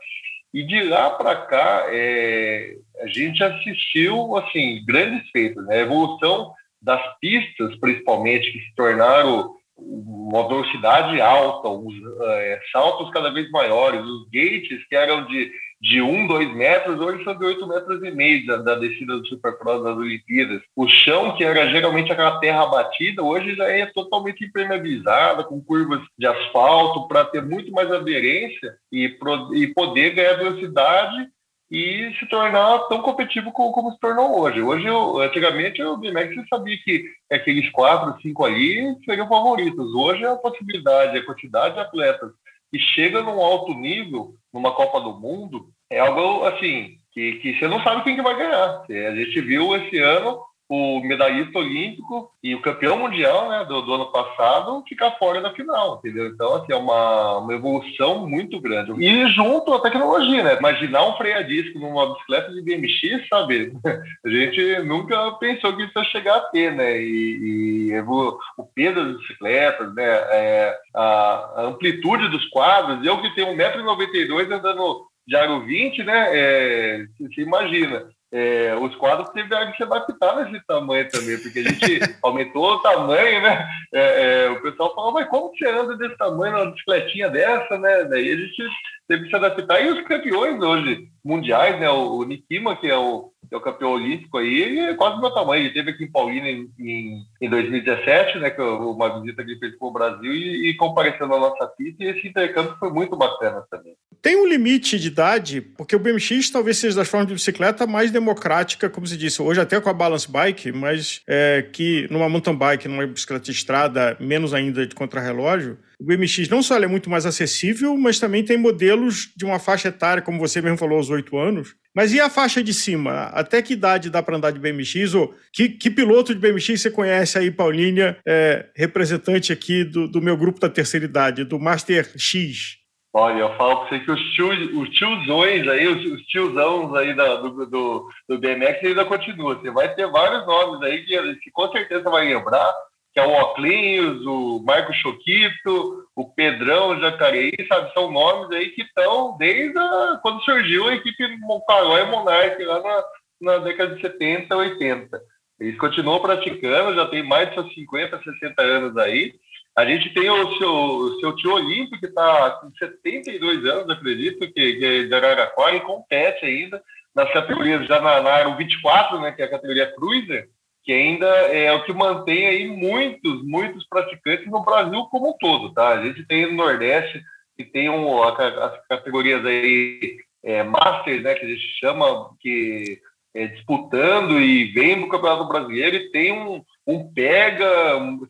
E 0.53 0.63
de 0.63 0.81
lá 0.83 1.11
para 1.11 1.35
cá, 1.35 1.85
é, 1.89 2.75
a 3.01 3.07
gente 3.07 3.43
assistiu 3.43 4.35
assim 4.37 4.83
grandes 4.85 5.29
feitos, 5.29 5.65
né? 5.67 5.77
A 5.77 5.81
evolução 5.81 6.53
das 6.81 7.01
pistas, 7.19 7.75
principalmente, 7.79 8.51
que 8.51 8.59
se 8.59 8.75
tornaram 8.75 9.55
uma 9.81 10.47
velocidade 10.47 11.19
alta, 11.21 11.67
os 11.69 11.93
é, 12.21 12.59
saltos 12.71 13.09
cada 13.11 13.31
vez 13.31 13.49
maiores, 13.51 14.01
os 14.01 14.29
gates 14.29 14.85
que 14.87 14.95
eram 14.95 15.25
de 15.25 15.51
de 15.81 16.01
1, 16.01 16.27
2 16.27 16.55
metros, 16.55 16.99
hoje 16.99 17.23
são 17.23 17.37
de 17.37 17.45
8 17.45 17.67
metros 17.67 18.03
e 18.03 18.11
meio 18.11 18.45
da, 18.45 18.57
da 18.57 18.75
descida 18.75 19.17
do 19.17 19.25
Supercross 19.25 19.81
das 19.81 19.95
Olimpíadas. 19.95 20.61
O 20.75 20.87
chão, 20.87 21.35
que 21.37 21.43
era 21.43 21.69
geralmente 21.69 22.11
aquela 22.11 22.37
terra 22.39 22.65
batida, 22.65 23.23
hoje 23.23 23.55
já 23.55 23.65
é 23.65 23.85
totalmente 23.85 24.43
impermeabilizada, 24.43 25.43
com 25.43 25.63
curvas 25.63 26.01
de 26.17 26.27
asfalto, 26.27 27.07
para 27.07 27.23
ter 27.25 27.41
muito 27.41 27.71
mais 27.71 27.89
aderência 27.91 28.75
e, 28.91 29.07
pro, 29.07 29.55
e 29.55 29.67
poder 29.73 30.11
ganhar 30.11 30.33
velocidade 30.33 31.29
e 31.71 32.13
se 32.19 32.25
tornar 32.27 32.79
tão 32.87 33.01
competitivo 33.01 33.51
como, 33.51 33.71
como 33.71 33.91
se 33.91 33.99
tornou 33.99 34.39
hoje. 34.39 34.61
Hoje, 34.61 34.87
eu, 34.87 35.19
antigamente, 35.19 35.81
o 35.83 35.97
BMX 35.97 36.47
sabia 36.49 36.77
que 36.83 37.05
aqueles 37.31 37.69
quatro, 37.71 38.19
cinco 38.21 38.43
ali 38.43 38.95
seriam 39.05 39.27
favoritos. 39.27 39.93
Hoje, 39.93 40.25
a 40.25 40.35
possibilidade, 40.35 41.17
a 41.17 41.25
quantidade 41.25 41.75
de 41.75 41.81
atletas 41.81 42.31
que 42.71 42.79
chega 42.79 43.21
num 43.21 43.39
alto 43.39 43.73
nível, 43.73 44.33
numa 44.51 44.73
Copa 44.73 44.99
do 44.99 45.19
Mundo, 45.19 45.69
é 45.91 45.99
algo 45.99 46.45
assim, 46.45 46.97
que, 47.11 47.33
que 47.33 47.57
você 47.57 47.67
não 47.67 47.81
sabe 47.83 48.03
quem 48.03 48.15
que 48.15 48.21
vai 48.21 48.35
ganhar. 48.35 48.83
A 48.89 49.15
gente 49.15 49.41
viu 49.41 49.75
esse 49.75 49.97
ano 49.99 50.39
o 50.69 51.01
medalhista 51.01 51.57
olímpico 51.57 52.29
e 52.43 52.53
o 52.53 52.61
campeão 52.61 52.99
mundial 52.99 53.49
né, 53.49 53.65
do, 53.65 53.81
do, 53.81 53.91
ano 53.91 54.11
passado 54.11 54.83
ficar 54.87 55.11
fora 55.17 55.41
da 55.41 55.51
final, 55.51 55.97
entendeu? 55.97 56.27
Então, 56.27 56.55
assim, 56.55 56.71
é 56.71 56.75
uma, 56.75 57.39
uma 57.39 57.53
evolução 57.55 58.27
muito 58.27 58.61
grande. 58.61 58.93
E 59.03 59.27
junto 59.29 59.73
à 59.73 59.81
tecnologia, 59.81 60.43
né? 60.43 60.57
Imaginar 60.57 61.07
um 61.07 61.17
freio 61.17 61.37
a 61.37 61.41
disco 61.41 61.79
numa 61.79 62.13
bicicleta 62.13 62.53
de 62.53 62.61
BMX, 62.61 63.27
sabe? 63.27 63.73
A 64.23 64.29
gente 64.29 64.79
nunca 64.83 65.31
pensou 65.33 65.75
que 65.75 65.83
isso 65.83 65.97
ia 65.97 66.03
chegar 66.05 66.35
a 66.35 66.41
ter, 66.41 66.71
né? 66.71 67.01
E, 67.01 67.89
e 67.89 68.01
o 68.01 68.63
peso 68.75 69.03
das 69.03 69.17
bicicletas, 69.17 69.95
né? 69.95 70.05
É, 70.05 70.77
a, 70.95 71.01
a, 71.01 71.61
amplitude 71.63 72.27
dos 72.27 72.45
quadros. 72.49 73.03
Eu 73.03 73.19
que 73.21 73.33
tenho 73.33 73.55
1,92m 73.55 74.51
andando 74.51 75.07
de 75.27 75.35
aro 75.35 75.61
20, 75.61 76.03
né? 76.03 76.27
É, 76.31 77.05
você 77.19 77.41
imagina 77.41 78.07
é, 78.31 78.75
os 78.75 78.95
quadros 78.95 79.29
tiveram 79.29 79.71
que 79.71 79.77
se 79.77 79.83
adaptar 79.83 80.35
nesse 80.35 80.63
tamanho 80.65 81.09
também, 81.09 81.37
porque 81.39 81.59
a 81.59 81.63
gente 81.63 81.99
aumentou 82.21 82.75
o 82.75 82.79
tamanho, 82.79 83.41
né? 83.41 83.67
É, 83.91 84.45
é, 84.45 84.49
o 84.51 84.61
pessoal 84.61 84.93
falou, 84.93 85.11
mas 85.11 85.27
como 85.29 85.49
você 85.49 85.67
anda 85.67 85.97
desse 85.97 86.15
tamanho 86.17 86.53
numa 86.53 86.71
bicicletinha 86.71 87.29
dessa, 87.29 87.77
né? 87.77 88.03
Daí 88.05 88.31
a 88.31 88.37
gente 88.37 88.63
teve 89.09 89.23
que 89.23 89.29
se 89.29 89.35
adaptar. 89.35 89.83
E 89.83 89.89
os 89.89 90.07
campeões 90.07 90.61
hoje 90.61 91.09
mundiais, 91.25 91.79
né? 91.79 91.89
O, 91.89 92.19
o 92.19 92.23
Nikima, 92.23 92.75
que 92.75 92.87
é 92.87 92.95
o, 92.95 93.31
é 93.51 93.57
o 93.57 93.61
campeão 93.61 93.93
olímpico 93.93 94.37
aí, 94.37 94.61
ele 94.61 94.79
é 94.79 94.93
quase 94.93 95.15
do 95.15 95.21
meu 95.21 95.31
tamanho. 95.31 95.63
Ele 95.63 95.73
teve 95.73 95.89
aqui 95.89 96.03
em 96.03 96.11
Paulínia 96.11 96.51
em, 96.51 96.69
em, 96.79 97.23
em 97.41 97.49
2017, 97.49 98.37
né? 98.37 98.51
Que 98.51 98.61
eu, 98.61 98.91
uma 98.91 99.19
visita 99.19 99.43
que 99.43 99.51
ele 99.51 99.59
fez 99.59 99.75
para 99.77 99.87
o 99.87 99.91
Brasil 99.91 100.31
e, 100.31 100.69
e 100.69 100.77
compareceu 100.77 101.27
na 101.27 101.39
nossa 101.39 101.65
pista. 101.75 102.03
E 102.03 102.07
esse 102.07 102.27
intercâmbio 102.27 102.77
foi 102.79 102.91
muito 102.91 103.17
bacana 103.17 103.63
também. 103.71 103.95
Tem 104.21 104.35
um 104.35 104.45
limite 104.45 104.99
de 104.99 105.07
idade, 105.07 105.61
porque 105.61 105.95
o 105.95 105.99
BMX 105.99 106.49
talvez 106.51 106.77
seja 106.77 106.97
das 106.97 107.07
formas 107.07 107.29
de 107.29 107.33
bicicleta 107.33 107.87
mais 107.87 108.11
democrática, 108.11 108.89
como 108.89 109.07
se 109.07 109.17
disse, 109.17 109.41
hoje 109.41 109.61
até 109.61 109.79
com 109.79 109.89
a 109.89 109.93
balance 109.93 110.29
bike, 110.29 110.73
mas 110.73 111.21
é, 111.25 111.65
que 111.71 112.05
numa 112.11 112.27
mountain 112.27 112.55
bike, 112.55 112.87
numa 112.89 113.07
bicicleta 113.07 113.45
de 113.45 113.51
estrada, 113.51 114.17
menos 114.19 114.53
ainda 114.53 114.85
de 114.85 114.93
contrarrelógio, 114.93 115.79
o 115.99 116.05
BMX 116.05 116.47
não 116.47 116.63
só 116.63 116.77
é 116.77 116.87
muito 116.87 117.09
mais 117.09 117.25
acessível, 117.25 117.97
mas 117.97 118.19
também 118.19 118.43
tem 118.43 118.57
modelos 118.57 119.33
de 119.35 119.43
uma 119.43 119.59
faixa 119.59 119.89
etária, 119.89 120.23
como 120.23 120.39
você 120.39 120.61
mesmo 120.61 120.77
falou, 120.77 120.97
aos 120.97 121.09
oito 121.09 121.37
anos. 121.37 121.75
Mas 121.93 122.13
e 122.13 122.21
a 122.21 122.29
faixa 122.29 122.63
de 122.63 122.73
cima? 122.73 123.23
Até 123.33 123.61
que 123.61 123.73
idade 123.73 124.09
dá 124.09 124.23
para 124.23 124.37
andar 124.37 124.51
de 124.51 124.59
BMX? 124.59 125.13
Ou 125.13 125.33
que, 125.51 125.67
que, 125.67 125.89
piloto 125.89 126.33
de 126.33 126.39
BMX 126.39 126.81
você 126.81 126.89
conhece 126.89 127.37
aí, 127.37 127.51
Paulínia, 127.51 128.17
é, 128.25 128.67
representante 128.75 129.51
aqui 129.51 129.83
do, 129.83 130.07
do 130.07 130.21
meu 130.21 130.37
grupo 130.37 130.59
da 130.59 130.69
terceira 130.69 131.05
idade, 131.05 131.43
do 131.43 131.59
Master 131.59 132.09
X? 132.17 132.77
Olha, 133.11 133.39
eu 133.39 133.57
falo 133.57 133.79
para 133.79 133.89
você 133.89 133.99
que 133.99 134.11
os, 134.11 134.21
tio, 134.33 134.79
os 134.79 134.89
tiozões 134.91 135.67
aí, 135.67 135.87
os, 135.87 136.05
os 136.13 136.21
tiozãos 136.27 136.95
aí 136.95 137.15
da, 137.15 137.35
do, 137.37 137.65
do, 137.65 138.07
do 138.29 138.39
BMX 138.39 138.85
ainda 138.85 139.03
continuam. 139.03 139.59
Você 139.59 139.71
vai 139.71 139.93
ter 139.95 140.09
vários 140.11 140.45
nomes 140.45 140.81
aí 140.83 141.03
que, 141.03 141.35
que 141.37 141.51
com 141.51 141.71
certeza 141.71 142.09
vai 142.09 142.25
lembrar, 142.25 142.71
que 143.19 143.25
é 143.25 143.25
o 143.25 143.41
Oclinhos, 143.41 144.25
o 144.25 144.63
Marco 144.63 144.93
Choquito, 144.93 146.05
o 146.15 146.33
Pedrão 146.33 146.89
o 146.89 146.99
Jacareí, 147.01 147.53
sabe? 147.67 147.93
São 147.93 148.11
nomes 148.11 148.49
aí 148.51 148.69
que 148.69 148.83
estão 148.83 149.37
desde 149.37 149.77
a, 149.77 150.19
quando 150.21 150.41
surgiu 150.43 150.87
a 150.87 150.95
equipe 150.95 151.23
Carol 151.67 151.97
e 151.97 152.05
Monark 152.05 152.63
lá 152.63 152.81
na, 152.81 153.03
na 153.41 153.57
década 153.59 153.95
de 153.95 154.01
70, 154.01 154.55
80. 154.55 155.21
Eles 155.59 155.77
continuam 155.77 156.21
praticando, 156.21 156.95
já 156.95 157.05
tem 157.07 157.21
mais 157.21 157.49
de 157.49 157.55
seus 157.55 157.73
50, 157.73 158.21
60 158.23 158.61
anos 158.61 158.97
aí. 158.97 159.33
A 159.75 159.85
gente 159.85 160.13
tem 160.13 160.29
o 160.29 160.57
seu, 160.57 160.71
o 160.71 161.19
seu 161.19 161.35
tio 161.35 161.53
Olímpio, 161.53 161.99
que 161.99 162.05
está 162.05 162.51
com 162.61 162.71
72 162.77 163.65
anos, 163.65 163.89
acredito, 163.89 164.39
que, 164.39 164.73
que 164.73 164.85
é 164.85 165.03
de 165.03 165.13
Araraquara 165.13 165.75
e 165.75 165.81
compete 165.81 166.45
ainda 166.45 166.81
nas 167.13 167.31
categorias, 167.33 167.85
já 167.85 167.99
na, 167.99 168.21
na 168.21 168.35
Aero 168.35 168.55
24, 168.55 169.19
né, 169.19 169.31
que 169.33 169.41
é 169.41 169.45
a 169.45 169.49
categoria 169.49 169.93
Cruiser, 169.93 170.47
que 170.83 170.91
ainda 170.91 171.27
é 171.27 171.71
o 171.73 171.83
que 171.83 171.93
mantém 171.93 172.47
aí 172.47 172.67
muitos, 172.67 173.45
muitos 173.45 173.85
praticantes 173.87 174.47
no 174.47 174.63
Brasil 174.63 175.05
como 175.11 175.29
um 175.29 175.37
todo, 175.37 175.73
tá? 175.73 175.89
A 175.89 176.05
gente 176.05 176.25
tem 176.25 176.47
no 176.47 176.57
Nordeste, 176.57 177.21
que 177.57 177.65
tem 177.65 177.89
um, 177.89 178.23
as 178.23 178.87
categorias 178.87 179.45
aí 179.45 180.17
é, 180.43 180.63
Masters, 180.63 181.23
né, 181.23 181.35
que 181.35 181.45
a 181.45 181.49
gente 181.49 181.67
chama, 181.79 182.31
que 182.39 182.99
é, 183.33 183.47
disputando 183.47 184.39
e 184.39 184.65
vem 184.71 184.99
do 184.99 185.09
Campeonato 185.09 185.47
Brasileiro 185.47 185.95
e 185.95 186.11
tem 186.11 186.31
um, 186.31 186.63
um 186.87 187.13
pega 187.13 187.69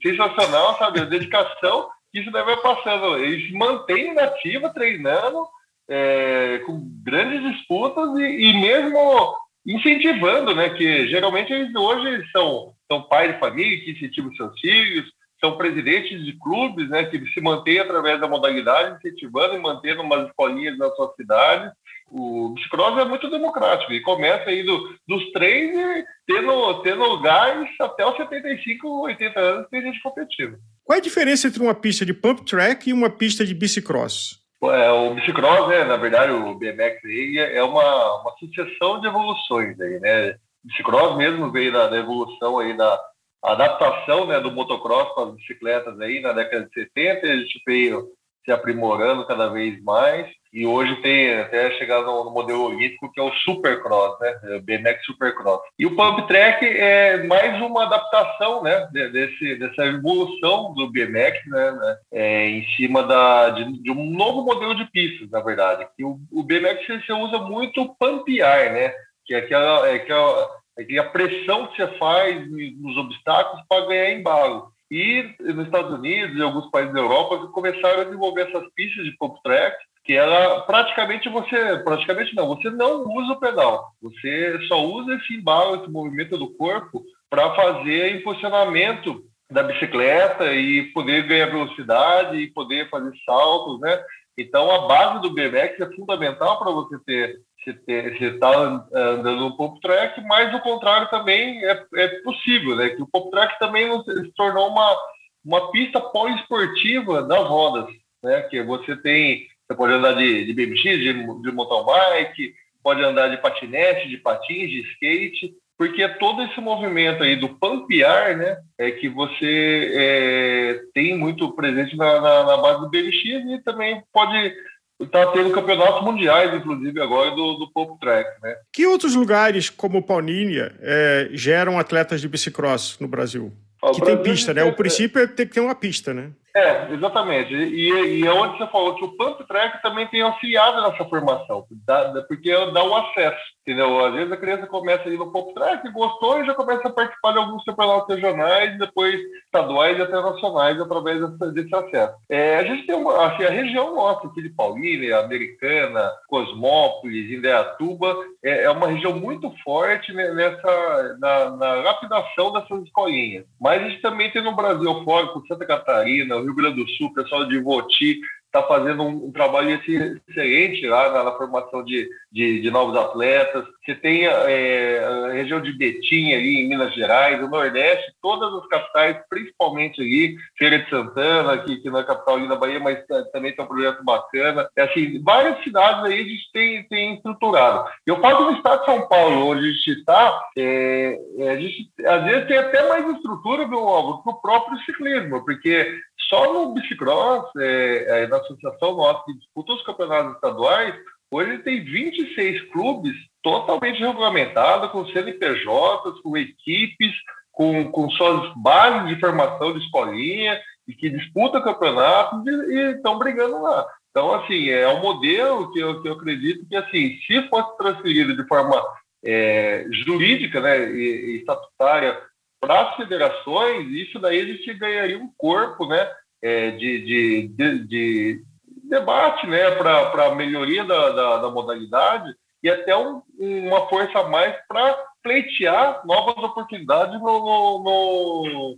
sensacional, 0.01 0.77
sabe? 0.77 0.99
A 0.99 1.05
dedicação 1.05 1.89
que 2.11 2.19
isso 2.19 2.31
deve 2.31 2.57
passando. 2.57 3.17
Eles 3.17 3.51
mantêm 3.51 4.13
nativa, 4.13 4.69
treinando, 4.73 5.47
é, 5.87 6.61
com 6.65 6.79
grandes 7.03 7.41
disputas 7.51 8.17
e, 8.19 8.49
e, 8.49 8.53
mesmo 8.53 9.35
incentivando, 9.65 10.55
né? 10.55 10.69
Que 10.69 11.07
geralmente 11.07 11.51
eles 11.51 11.73
hoje 11.75 12.23
são, 12.31 12.73
são 12.91 13.03
pais 13.03 13.33
de 13.33 13.39
família 13.39 13.79
que 13.83 13.91
incentivam 13.91 14.33
seus 14.35 14.59
filhos, 14.59 15.11
são 15.39 15.57
presidentes 15.57 16.23
de 16.25 16.33
clubes, 16.39 16.89
né? 16.89 17.05
Que 17.05 17.25
se 17.31 17.41
mantêm 17.41 17.79
através 17.79 18.19
da 18.19 18.27
modalidade, 18.27 18.97
incentivando 18.97 19.55
e 19.55 19.59
mantendo 19.59 20.01
umas 20.01 20.27
escolinhas 20.27 20.77
na 20.77 20.89
sua 20.91 21.13
cidade 21.15 21.71
o 22.11 22.49
bicicross 22.49 22.97
é 22.99 23.05
muito 23.05 23.29
democrático 23.29 23.93
e 23.93 24.01
começa 24.01 24.49
aí 24.49 24.63
do, 24.63 24.95
dos 25.07 25.31
três 25.31 25.75
e 25.75 26.05
tendo, 26.25 26.81
tendo 26.81 27.21
gás 27.21 27.67
até 27.79 28.05
os 28.05 28.17
75, 28.17 28.87
80 29.03 29.39
anos 29.39 29.67
tem 29.69 29.81
gente 29.81 30.01
competindo. 30.01 30.57
Qual 30.83 30.95
é 30.95 30.99
a 30.99 31.03
diferença 31.03 31.47
entre 31.47 31.61
uma 31.61 31.75
pista 31.75 32.05
de 32.05 32.13
pump 32.13 32.43
track 32.45 32.89
e 32.89 32.93
uma 32.93 33.09
pista 33.09 33.45
de 33.45 33.53
bicicross? 33.53 34.38
É, 34.61 34.91
o 34.91 35.13
bicicross, 35.13 35.69
né, 35.69 35.85
na 35.85 35.95
verdade, 35.95 36.33
o 36.33 36.53
BMX 36.53 37.03
aí 37.05 37.37
é 37.37 37.63
uma, 37.63 38.21
uma 38.21 38.35
sucessão 38.37 38.99
de 38.99 39.07
evoluções 39.07 39.79
aí, 39.79 39.99
né? 39.99 40.31
O 40.63 40.67
bicicross 40.67 41.15
mesmo 41.15 41.49
veio 41.49 41.71
da, 41.71 41.87
da 41.87 41.97
evolução 41.97 42.59
aí 42.59 42.75
da 42.75 42.99
adaptação, 43.41 44.27
né, 44.27 44.39
do 44.39 44.51
motocross 44.51 45.13
para 45.13 45.29
as 45.29 45.35
bicicletas 45.35 45.99
aí 46.01 46.19
na 46.19 46.33
década 46.33 46.65
de 46.65 46.73
70, 46.73 47.25
a 47.25 47.37
gente 47.37 47.61
veio 47.65 48.09
se 48.43 48.51
aprimorando 48.51 49.25
cada 49.25 49.47
vez 49.47 49.81
mais 49.81 50.29
e 50.51 50.65
hoje 50.65 50.95
tem 51.01 51.37
até 51.39 51.71
chegado 51.77 52.05
no, 52.05 52.31
modelo 52.31 52.65
olímpico 52.65 53.11
que 53.11 53.19
é 53.19 53.23
o 53.23 53.31
Supercross, 53.31 54.19
né? 54.19 54.39
É 54.43 54.55
o 54.55 54.61
BMX 54.61 55.05
Supercross. 55.05 55.61
E 55.77 55.85
o 55.85 55.95
Pump 55.95 56.27
Track 56.27 56.65
é 56.65 57.23
mais 57.23 57.61
uma 57.61 57.83
adaptação, 57.83 58.63
né? 58.63 58.87
Desse, 58.91 59.55
dessa 59.55 59.85
evolução 59.85 60.73
do 60.73 60.89
BMX, 60.89 61.45
né? 61.47 61.71
né? 61.71 61.97
É, 62.11 62.49
em 62.49 62.65
cima 62.75 63.03
da, 63.03 63.51
de, 63.51 63.83
de, 63.83 63.91
um 63.91 64.09
novo 64.09 64.43
modelo 64.43 64.73
de 64.75 64.89
pistas, 64.91 65.29
na 65.29 65.39
verdade. 65.39 65.87
Que 65.95 66.03
o, 66.03 66.19
o 66.31 66.43
BMX 66.43 66.87
você 66.87 67.13
usa 67.13 67.37
muito 67.39 67.95
pampear, 67.99 68.73
né? 68.73 68.91
Que 69.25 69.35
é 69.35 69.37
aquela, 69.39 69.87
é 69.87 69.95
aquela, 69.95 70.49
é 70.79 70.81
aquela 70.81 71.09
pressão 71.09 71.67
que 71.67 71.77
você 71.77 71.87
faz 71.99 72.49
nos 72.79 72.97
obstáculos 72.97 73.63
para 73.69 73.85
ganhar 73.85 74.13
embalo. 74.13 74.71
E 74.91 75.35
nos 75.39 75.67
Estados 75.67 75.93
Unidos 75.93 76.35
e 76.35 76.41
alguns 76.41 76.69
países 76.71 76.91
da 76.93 76.99
Europa 76.99 77.47
começaram 77.49 78.01
a 78.01 78.05
desenvolver 78.05 78.47
essas 78.47 78.63
pistas 78.73 79.05
de 79.05 79.15
pump 79.17 79.39
track 79.43 79.77
que 80.09 80.15
ela 80.15 80.61
praticamente 80.61 81.29
você, 81.29 81.77
praticamente 81.83 82.35
não, 82.35 82.47
você 82.47 82.71
não 82.71 83.03
usa 83.03 83.33
o 83.33 83.39
pedal, 83.39 83.91
você 84.01 84.57
só 84.67 84.83
usa 84.83 85.13
esse 85.13 85.35
embalo, 85.35 85.75
esse 85.75 85.91
movimento 85.91 86.35
do 86.35 86.51
corpo 86.55 87.03
para 87.29 87.53
fazer 87.53 88.15
impulsionamento 88.15 89.23
da 89.51 89.61
bicicleta 89.61 90.51
e 90.51 90.91
poder 90.93 91.27
ganhar 91.27 91.51
velocidade 91.51 92.37
e 92.37 92.51
poder 92.51 92.89
fazer 92.89 93.11
saltos, 93.23 93.79
né? 93.81 94.03
Então 94.35 94.71
a 94.71 94.87
base 94.87 95.21
do 95.21 95.29
BMX 95.29 95.79
é 95.79 95.95
fundamental 95.95 96.57
para 96.57 96.71
você 96.71 96.97
ter 97.05 97.41
você 97.63 98.25
está 98.33 98.49
andando 98.91 99.41
no 99.41 99.57
pop 99.57 99.79
track, 99.79 100.19
mas 100.25 100.51
o 100.55 100.61
contrário 100.61 101.07
também 101.11 101.63
é, 101.63 101.85
é 101.97 102.07
possível, 102.23 102.75
né? 102.75 102.89
Que 102.89 103.03
o 103.03 103.07
pop 103.07 103.29
track 103.29 103.59
também 103.59 103.91
se 104.01 104.31
tornou 104.35 104.69
uma, 104.69 104.97
uma 105.45 105.71
pista 105.71 106.01
poliesportiva 106.01 107.21
das 107.21 107.47
rodas, 107.47 107.85
né? 108.23 108.41
Que 108.49 108.63
você 108.63 108.95
tem 108.95 109.45
você 109.69 109.75
pode 109.75 109.93
andar 109.93 110.13
de, 110.13 110.45
de 110.45 110.53
BMX, 110.53 110.81
de, 110.81 111.13
de 111.13 111.51
mountain 111.51 111.85
bike, 111.85 112.53
pode 112.83 113.03
andar 113.03 113.27
de 113.27 113.37
patinete, 113.37 114.09
de 114.09 114.17
patins, 114.17 114.69
de 114.69 114.81
skate, 114.93 115.53
porque 115.77 116.01
é 116.01 116.07
todo 116.07 116.41
esse 116.41 116.59
movimento 116.59 117.21
aí 117.21 117.35
do 117.35 117.49
pampear, 117.49 118.35
né, 118.35 118.57
é 118.79 118.89
que 118.91 119.07
você 119.07 119.91
é, 119.93 120.79
tem 120.93 121.15
muito 121.15 121.51
presente 121.51 121.95
na, 121.95 122.19
na, 122.19 122.43
na, 122.45 122.57
base 122.57 122.81
do 122.81 122.89
BMX 122.89 123.23
e 123.23 123.61
também 123.63 124.01
pode 124.11 124.53
estar 125.01 125.27
tá 125.27 125.31
tendo 125.31 125.51
campeonatos 125.51 126.03
mundiais, 126.03 126.53
inclusive 126.53 126.99
agora, 126.99 127.29
do, 127.31 127.53
do 127.53 127.71
pop 127.71 127.97
track, 127.99 128.27
né. 128.41 128.55
Que 128.73 128.87
outros 128.87 129.13
lugares, 129.13 129.69
como 129.69 130.01
Paulinha, 130.01 130.73
é, 130.81 131.29
geram 131.31 131.77
atletas 131.77 132.19
de 132.19 132.27
bicicross 132.27 132.97
no 132.99 133.07
Brasil? 133.07 133.53
que 133.93 134.01
tem 134.01 134.21
pista, 134.21 134.53
né? 134.53 134.63
O 134.63 134.73
princípio 134.73 135.21
é 135.21 135.27
ter 135.27 135.45
que 135.45 135.53
ter 135.53 135.61
uma 135.61 135.73
pista, 135.73 136.13
né? 136.13 136.31
É, 136.59 136.93
exatamente. 136.93 137.53
E, 137.53 138.19
e 138.19 138.27
é 138.27 138.33
onde 138.33 138.57
você 138.57 138.67
falou 138.67 138.95
que 138.95 139.05
o 139.05 139.15
pump 139.15 139.41
track 139.47 139.81
também 139.81 140.05
tem 140.07 140.21
auxiliado 140.21 140.81
nessa 140.81 141.05
formação, 141.05 141.65
dá, 141.85 142.21
porque 142.27 142.51
dá 142.73 142.83
o 142.83 142.95
acesso, 142.95 143.39
entendeu? 143.61 144.05
Às 144.05 144.13
vezes 144.13 144.31
a 144.31 144.37
criança 144.37 144.67
começa 144.67 145.07
a 145.07 145.11
ir 145.11 145.17
no 145.17 145.31
pump 145.31 145.53
track, 145.53 145.89
gostou 145.91 146.41
e 146.41 146.45
já 146.45 146.53
começa 146.53 146.87
a 146.87 146.91
participar 146.91 147.31
de 147.31 147.37
alguns 147.37 147.63
campeonatos 147.63 148.13
regionais, 148.13 148.77
depois 148.77 149.19
estaduais 149.45 149.97
e 149.97 150.01
até 150.01 150.13
nacionais 150.13 150.81
através 150.81 151.21
desse 151.53 151.73
acesso. 151.73 152.13
É, 152.29 152.57
a 152.57 152.63
gente 152.63 152.85
tem 152.85 152.95
uma, 152.95 153.27
assim, 153.27 153.45
a 153.45 153.49
região 153.49 153.95
nossa 153.95 154.27
aqui 154.27 154.41
de 154.41 154.49
Paulínia, 154.49 155.19
Americana, 155.19 156.11
Cosmópolis, 156.27 157.31
Indaiatuba, 157.31 158.17
é, 158.43 158.63
é 158.63 158.69
uma 158.69 158.87
região 158.87 159.13
muito 159.17 159.49
forte 159.63 160.11
nessa, 160.13 161.17
na, 161.19 161.49
na 161.51 161.73
lapidação 161.75 162.51
dessas 162.51 162.83
escolinhas. 162.83 163.45
Mas 163.59 163.81
a 163.81 163.89
gente 163.89 164.01
também 164.01 164.29
tem 164.31 164.43
no 164.43 164.55
Brasil 164.55 165.03
fora, 165.03 165.27
com 165.27 165.45
Santa 165.45 165.65
Catarina, 165.65 166.35
Rio 166.49 166.55
Grande 166.55 166.83
do 166.83 166.89
Sul, 166.91 167.07
o 167.07 167.13
pessoal 167.13 167.45
de 167.45 167.59
Voti 167.59 168.19
está 168.49 168.63
fazendo 168.63 169.03
um, 169.03 169.27
um, 169.27 169.31
trabalho 169.31 169.69
excelente 169.69 170.85
lá 170.87 171.11
na, 171.11 171.23
na 171.23 171.31
formação 171.33 171.83
de, 171.83 172.09
de, 172.31 172.61
de, 172.61 172.71
novos 172.71 172.97
atletas. 172.97 173.63
Você 173.85 173.95
tem 173.95 174.25
é, 174.25 175.05
a 175.05 175.33
região 175.33 175.61
de 175.61 175.71
Betim 175.71 176.33
ali 176.33 176.59
em 176.61 176.67
Minas 176.67 176.93
Gerais, 176.93 177.41
o 177.41 177.47
Nordeste, 177.47 178.11
todas 178.21 178.51
as 178.55 178.67
capitais, 178.67 179.17
principalmente 179.29 180.01
ali, 180.01 180.35
Feira 180.57 180.79
de 180.79 180.89
Santana, 180.89 181.59
que, 181.59 181.77
que 181.77 181.89
não 181.89 181.99
é 181.99 182.03
capital 182.03 182.35
ali 182.35 182.47
na 182.47 182.55
Bahia, 182.55 182.79
mas 182.79 182.99
também 183.31 183.55
tem 183.55 183.63
um 183.63 183.67
projeto 183.67 184.03
bacana. 184.03 184.67
É 184.75 184.81
assim, 184.81 185.21
várias 185.23 185.63
cidades 185.63 186.03
aí 186.03 186.19
a 186.19 186.23
gente 186.23 186.51
tem, 186.51 186.83
tem 186.87 187.15
estruturado. 187.15 187.87
Eu 188.05 188.19
falo 188.19 188.45
do 188.45 188.57
estado 188.57 188.79
de 188.79 188.85
São 188.85 189.07
Paulo, 189.07 189.47
onde 189.47 189.65
a 189.65 189.71
gente 189.71 189.91
está, 189.91 190.41
é, 190.57 191.19
é, 191.37 191.49
a 191.51 191.55
gente 191.55 191.89
às 192.03 192.23
vezes 192.23 192.47
tem 192.47 192.57
até 192.57 192.89
mais 192.89 193.07
estrutura, 193.15 193.67
meu 193.67 193.79
que 194.23 194.29
o 194.29 194.41
próprio 194.41 194.77
ciclismo, 194.79 195.43
porque 195.45 195.99
só 196.29 196.53
no 196.53 196.73
bicicross, 196.73 197.49
é, 197.57 198.23
é, 198.23 198.27
na 198.27 198.37
associação 198.37 198.95
nossa 198.95 199.23
que 199.25 199.33
disputa 199.33 199.73
os 199.73 199.83
campeonatos 199.83 200.35
estaduais, 200.35 200.95
hoje 201.31 201.57
tem 201.59 201.83
26 201.83 202.71
clubes 202.71 203.13
totalmente 203.41 203.99
regulamentados, 203.99 204.91
com 204.91 205.07
CNPJs, 205.07 206.21
com 206.21 206.37
equipes, 206.37 207.13
com, 207.51 207.91
com 207.91 208.09
suas 208.11 208.53
bases 208.55 209.09
de 209.09 209.19
formação 209.19 209.73
de 209.73 209.83
escolinha, 209.83 210.59
e 210.87 210.93
que 210.93 211.09
disputam 211.09 211.61
campeonatos 211.61 212.45
e 212.45 212.91
estão 212.95 213.17
brigando 213.17 213.61
lá. 213.61 213.85
Então, 214.09 214.33
assim, 214.33 214.69
é 214.69 214.87
um 214.87 215.01
modelo 215.01 215.71
que 215.71 215.79
eu, 215.79 216.01
que 216.01 216.07
eu 216.07 216.13
acredito 216.13 216.65
que, 216.67 216.75
assim, 216.75 217.17
se 217.27 217.47
fosse 217.47 217.77
transferido 217.77 218.35
de 218.35 218.47
forma 218.47 218.81
é, 219.23 219.85
jurídica 220.05 220.59
né, 220.59 220.91
e, 220.91 221.33
e 221.33 221.37
estatutária 221.37 222.19
para 222.59 222.81
as 222.81 222.95
federações, 222.95 223.87
isso 223.91 224.19
daí 224.19 224.41
a 224.41 224.45
gente 224.45 224.73
ganharia 224.73 225.17
um 225.17 225.31
corpo 225.37 225.85
né, 225.87 226.09
é, 226.41 226.71
de, 226.71 227.05
de, 227.05 227.47
de, 227.49 227.87
de, 227.87 228.43
debate 228.83 229.45
né, 229.47 229.71
para 229.71 230.25
a 230.25 230.35
melhoria 230.35 230.83
da, 230.83 231.09
da, 231.11 231.37
da, 231.37 231.51
modalidade 231.51 232.33
e 232.63 232.69
até 232.69 232.95
um, 232.97 233.21
uma 233.37 233.87
força 233.87 234.19
a 234.19 234.27
mais 234.27 234.55
para 234.67 234.97
pleitear 235.21 236.01
novas 236.05 236.43
oportunidades 236.43 237.19
no, 237.19 237.39
no, 237.39 237.83
no, 237.83 238.77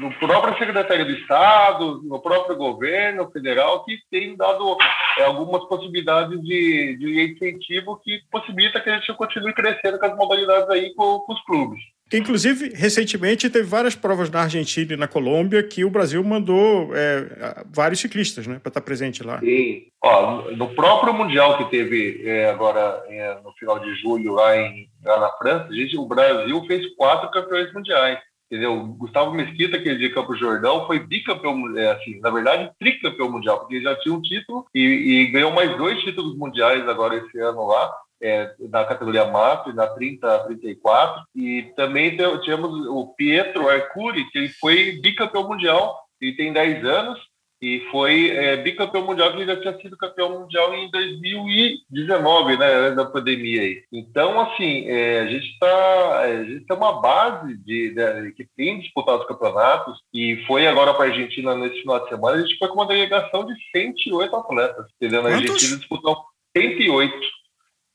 no 0.00 0.18
próprio 0.18 0.56
Secretaria 0.58 1.04
do 1.04 1.12
Estado, 1.12 2.02
no 2.04 2.20
próprio 2.20 2.56
governo 2.56 3.30
federal, 3.30 3.84
que 3.84 3.98
tem 4.10 4.36
dado 4.36 4.76
é, 5.18 5.24
algumas 5.24 5.64
possibilidades 5.64 6.40
de, 6.42 6.96
de 6.96 7.32
incentivo 7.32 8.00
que 8.02 8.20
possibilita 8.30 8.80
que 8.80 8.90
a 8.90 8.98
gente 8.98 9.12
continue 9.14 9.52
crescendo 9.52 9.98
com 9.98 10.06
as 10.06 10.16
modalidades 10.16 10.68
aí 10.70 10.94
com, 10.94 11.20
com 11.20 11.32
os 11.32 11.42
clubes. 11.44 11.80
Inclusive, 12.16 12.72
recentemente 12.74 13.50
teve 13.50 13.66
várias 13.66 13.94
provas 13.94 14.30
na 14.30 14.42
Argentina 14.42 14.94
e 14.94 14.96
na 14.96 15.08
Colômbia 15.08 15.62
que 15.62 15.84
o 15.84 15.90
Brasil 15.90 16.22
mandou 16.22 16.94
é, 16.94 17.64
vários 17.72 18.00
ciclistas 18.00 18.46
né, 18.46 18.58
para 18.58 18.70
estar 18.70 18.80
presente 18.80 19.22
lá. 19.22 19.40
Sim. 19.40 19.82
Ó, 20.02 20.50
no 20.52 20.74
próprio 20.74 21.12
Mundial 21.12 21.58
que 21.58 21.70
teve 21.70 22.22
é, 22.24 22.50
agora 22.50 23.02
é, 23.08 23.40
no 23.42 23.52
final 23.52 23.78
de 23.78 23.94
julho 23.96 24.34
lá, 24.34 24.56
em, 24.56 24.88
lá 25.04 25.20
na 25.20 25.30
França, 25.30 25.72
gente, 25.74 25.96
o 25.96 26.06
Brasil 26.06 26.64
fez 26.66 26.94
quatro 26.94 27.30
campeões 27.30 27.72
mundiais. 27.72 28.18
Entendeu? 28.46 28.86
Gustavo 28.98 29.32
Mesquita, 29.32 29.80
que 29.80 29.88
é 29.88 29.94
de 29.94 30.10
Campo 30.10 30.36
Jordão, 30.36 30.86
foi 30.86 31.00
bicampeão, 31.00 31.76
é, 31.76 31.92
assim, 31.92 32.20
na 32.20 32.30
verdade, 32.30 32.70
tricampeão 32.78 33.32
mundial, 33.32 33.60
porque 33.60 33.80
já 33.80 33.96
tinha 33.96 34.14
um 34.14 34.22
título 34.22 34.66
e, 34.74 34.80
e 34.80 35.26
ganhou 35.32 35.50
mais 35.50 35.76
dois 35.76 36.00
títulos 36.02 36.36
mundiais 36.36 36.86
agora 36.88 37.16
esse 37.16 37.38
ano 37.40 37.66
lá 37.66 37.90
é, 38.24 38.54
na 38.70 38.84
categoria 38.84 39.26
mato 39.26 39.70
e 39.70 39.74
na 39.74 39.86
30 39.86 40.44
34. 40.46 41.22
E 41.34 41.62
também 41.76 42.16
tínhamos 42.42 42.86
o 42.86 43.14
Pietro 43.16 43.68
Arcuri, 43.68 44.28
que 44.30 44.38
ele 44.38 44.48
foi 44.48 44.98
bicampeão 45.02 45.46
mundial, 45.46 46.00
ele 46.20 46.34
tem 46.34 46.52
10 46.52 46.84
anos 46.86 47.20
e 47.60 47.80
foi 47.90 48.30
é, 48.30 48.56
bicampeão 48.56 49.06
mundial, 49.06 49.30
que 49.30 49.38
ele 49.38 49.46
já 49.46 49.60
tinha 49.60 49.78
sido 49.80 49.96
campeão 49.96 50.40
mundial 50.40 50.74
em 50.74 50.90
2019, 50.90 52.56
né, 52.58 52.90
da 52.90 53.06
pandemia 53.06 53.62
aí. 53.62 53.82
Então, 53.92 54.38
assim, 54.40 54.86
é, 54.86 55.20
a 55.20 55.26
gente 55.26 55.46
está, 55.46 56.20
a 56.20 56.44
gente 56.44 56.66
tem 56.66 56.76
uma 56.76 57.00
base 57.00 57.56
de, 57.58 57.94
de, 57.94 58.32
que 58.32 58.46
tem 58.56 58.80
disputado 58.80 59.20
os 59.20 59.28
campeonatos 59.28 59.98
e 60.12 60.44
foi 60.46 60.66
agora 60.66 60.92
para 60.92 61.06
a 61.06 61.08
Argentina 61.08 61.54
nesse 61.54 61.80
final 61.80 62.00
de 62.00 62.08
semana, 62.08 62.36
a 62.36 62.40
gente 62.40 62.58
foi 62.58 62.68
com 62.68 62.74
uma 62.74 62.86
delegação 62.86 63.46
de 63.46 63.54
108 63.74 64.36
atletas, 64.36 64.86
entendeu? 64.96 65.22
Na 65.22 65.30
Argentina 65.30 65.76
disputou 65.78 66.22
108. 66.56 67.43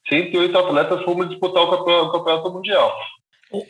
108 0.09 0.57
atletas 0.57 1.03
fomos 1.03 1.29
disputar 1.29 1.63
o 1.63 2.11
campeonato, 2.11 2.51
mundial. 2.51 2.93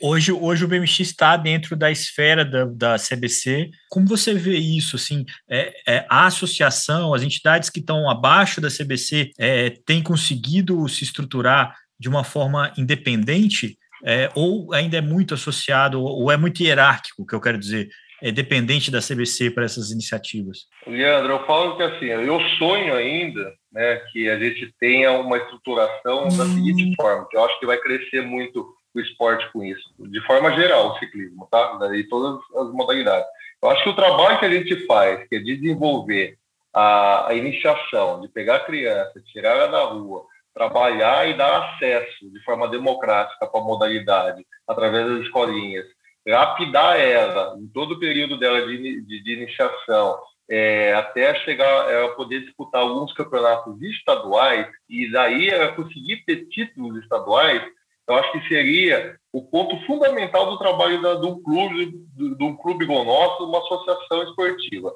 Hoje, 0.01 0.33
hoje 0.33 0.65
o 0.65 0.67
BMX 0.67 0.99
está 0.99 1.37
dentro 1.37 1.75
da 1.75 1.89
esfera 1.89 2.43
da, 2.43 2.65
da 2.65 2.95
CBC. 2.97 3.69
Como 3.89 4.05
você 4.05 4.33
vê 4.33 4.57
isso? 4.57 4.97
Assim, 4.97 5.25
é, 5.49 5.73
é, 5.87 6.05
a 6.09 6.25
associação, 6.25 7.13
as 7.13 7.23
entidades 7.23 7.69
que 7.69 7.79
estão 7.79 8.09
abaixo 8.09 8.59
da 8.59 8.69
CBC 8.69 9.31
é, 9.39 9.69
têm 9.85 10.03
conseguido 10.03 10.87
se 10.89 11.05
estruturar 11.05 11.73
de 11.97 12.09
uma 12.09 12.25
forma 12.25 12.73
independente 12.77 13.77
é, 14.03 14.29
ou 14.35 14.73
ainda 14.73 14.97
é 14.97 15.01
muito 15.01 15.33
associado 15.33 16.01
ou 16.01 16.31
é 16.31 16.37
muito 16.37 16.61
hierárquico, 16.61 17.25
que 17.25 17.35
eu 17.35 17.41
quero 17.41 17.57
dizer, 17.57 17.89
é 18.21 18.31
dependente 18.31 18.91
da 18.91 18.99
CBC 18.99 19.51
para 19.51 19.65
essas 19.65 19.91
iniciativas? 19.91 20.67
Leandro, 20.85 21.33
eu 21.33 21.45
falo 21.45 21.77
que 21.77 21.83
assim, 21.83 22.05
eu 22.05 22.39
sonho 22.57 22.93
ainda 22.93 23.53
né, 23.71 23.97
que 24.11 24.29
a 24.29 24.39
gente 24.39 24.73
tenha 24.79 25.11
uma 25.13 25.37
estruturação 25.37 26.27
da 26.29 26.43
hum. 26.43 26.55
seguinte 26.55 26.95
forma, 26.95 27.27
que 27.29 27.37
eu 27.37 27.45
acho 27.45 27.59
que 27.59 27.65
vai 27.65 27.77
crescer 27.77 28.21
muito 28.21 28.73
o 28.93 28.99
esporte 28.99 29.47
com 29.51 29.63
isso, 29.63 29.93
de 29.99 30.19
forma 30.25 30.51
geral, 30.55 30.89
o 30.89 30.99
ciclismo, 30.99 31.47
tá? 31.51 31.77
E 31.93 32.03
todas 32.05 32.39
as 32.55 32.71
modalidades. 32.73 33.27
Eu 33.61 33.69
acho 33.69 33.83
que 33.83 33.89
o 33.89 33.95
trabalho 33.95 34.39
que 34.39 34.45
a 34.45 34.51
gente 34.51 34.85
faz, 34.87 35.27
que 35.27 35.35
é 35.35 35.39
desenvolver 35.39 36.37
a, 36.73 37.29
a 37.29 37.33
iniciação, 37.35 38.21
de 38.21 38.27
pegar 38.29 38.55
a 38.55 38.65
criança, 38.65 39.21
tirar 39.31 39.57
ela 39.57 39.67
da 39.67 39.83
rua, 39.83 40.23
trabalhar 40.53 41.29
e 41.29 41.37
dar 41.37 41.75
acesso 41.75 42.31
de 42.31 42.43
forma 42.43 42.67
democrática 42.67 43.45
para 43.45 43.61
a 43.61 43.63
modalidade, 43.63 44.45
através 44.67 45.07
das 45.07 45.21
escolinhas, 45.21 45.85
lapidar 46.27 46.99
ela 46.99 47.55
em 47.59 47.67
todo 47.67 47.93
o 47.93 47.99
período 47.99 48.37
dela 48.37 48.65
de, 48.65 49.01
de, 49.01 49.23
de 49.23 49.33
iniciação, 49.33 50.19
é, 50.49 50.93
até 50.93 51.35
chegar 51.41 51.91
ela 51.91 52.15
poder 52.15 52.41
disputar 52.41 52.81
alguns 52.81 53.13
campeonatos 53.13 53.79
estaduais 53.81 54.67
e 54.89 55.11
daí 55.11 55.49
ela 55.49 55.73
conseguir 55.73 56.23
ter 56.25 56.47
títulos 56.47 57.01
estaduais, 57.03 57.61
eu 58.07 58.15
acho 58.15 58.31
que 58.31 58.47
seria 58.47 59.15
o 59.31 59.43
ponto 59.43 59.79
fundamental 59.85 60.49
do 60.49 60.57
trabalho 60.57 60.99
da, 60.99 61.15
um 61.21 61.39
clube, 61.43 61.93
de 62.15 62.43
um 62.43 62.55
clube 62.55 62.83
igual 62.83 63.05
nosso, 63.05 63.45
uma 63.45 63.59
associação 63.59 64.23
esportiva. 64.23 64.91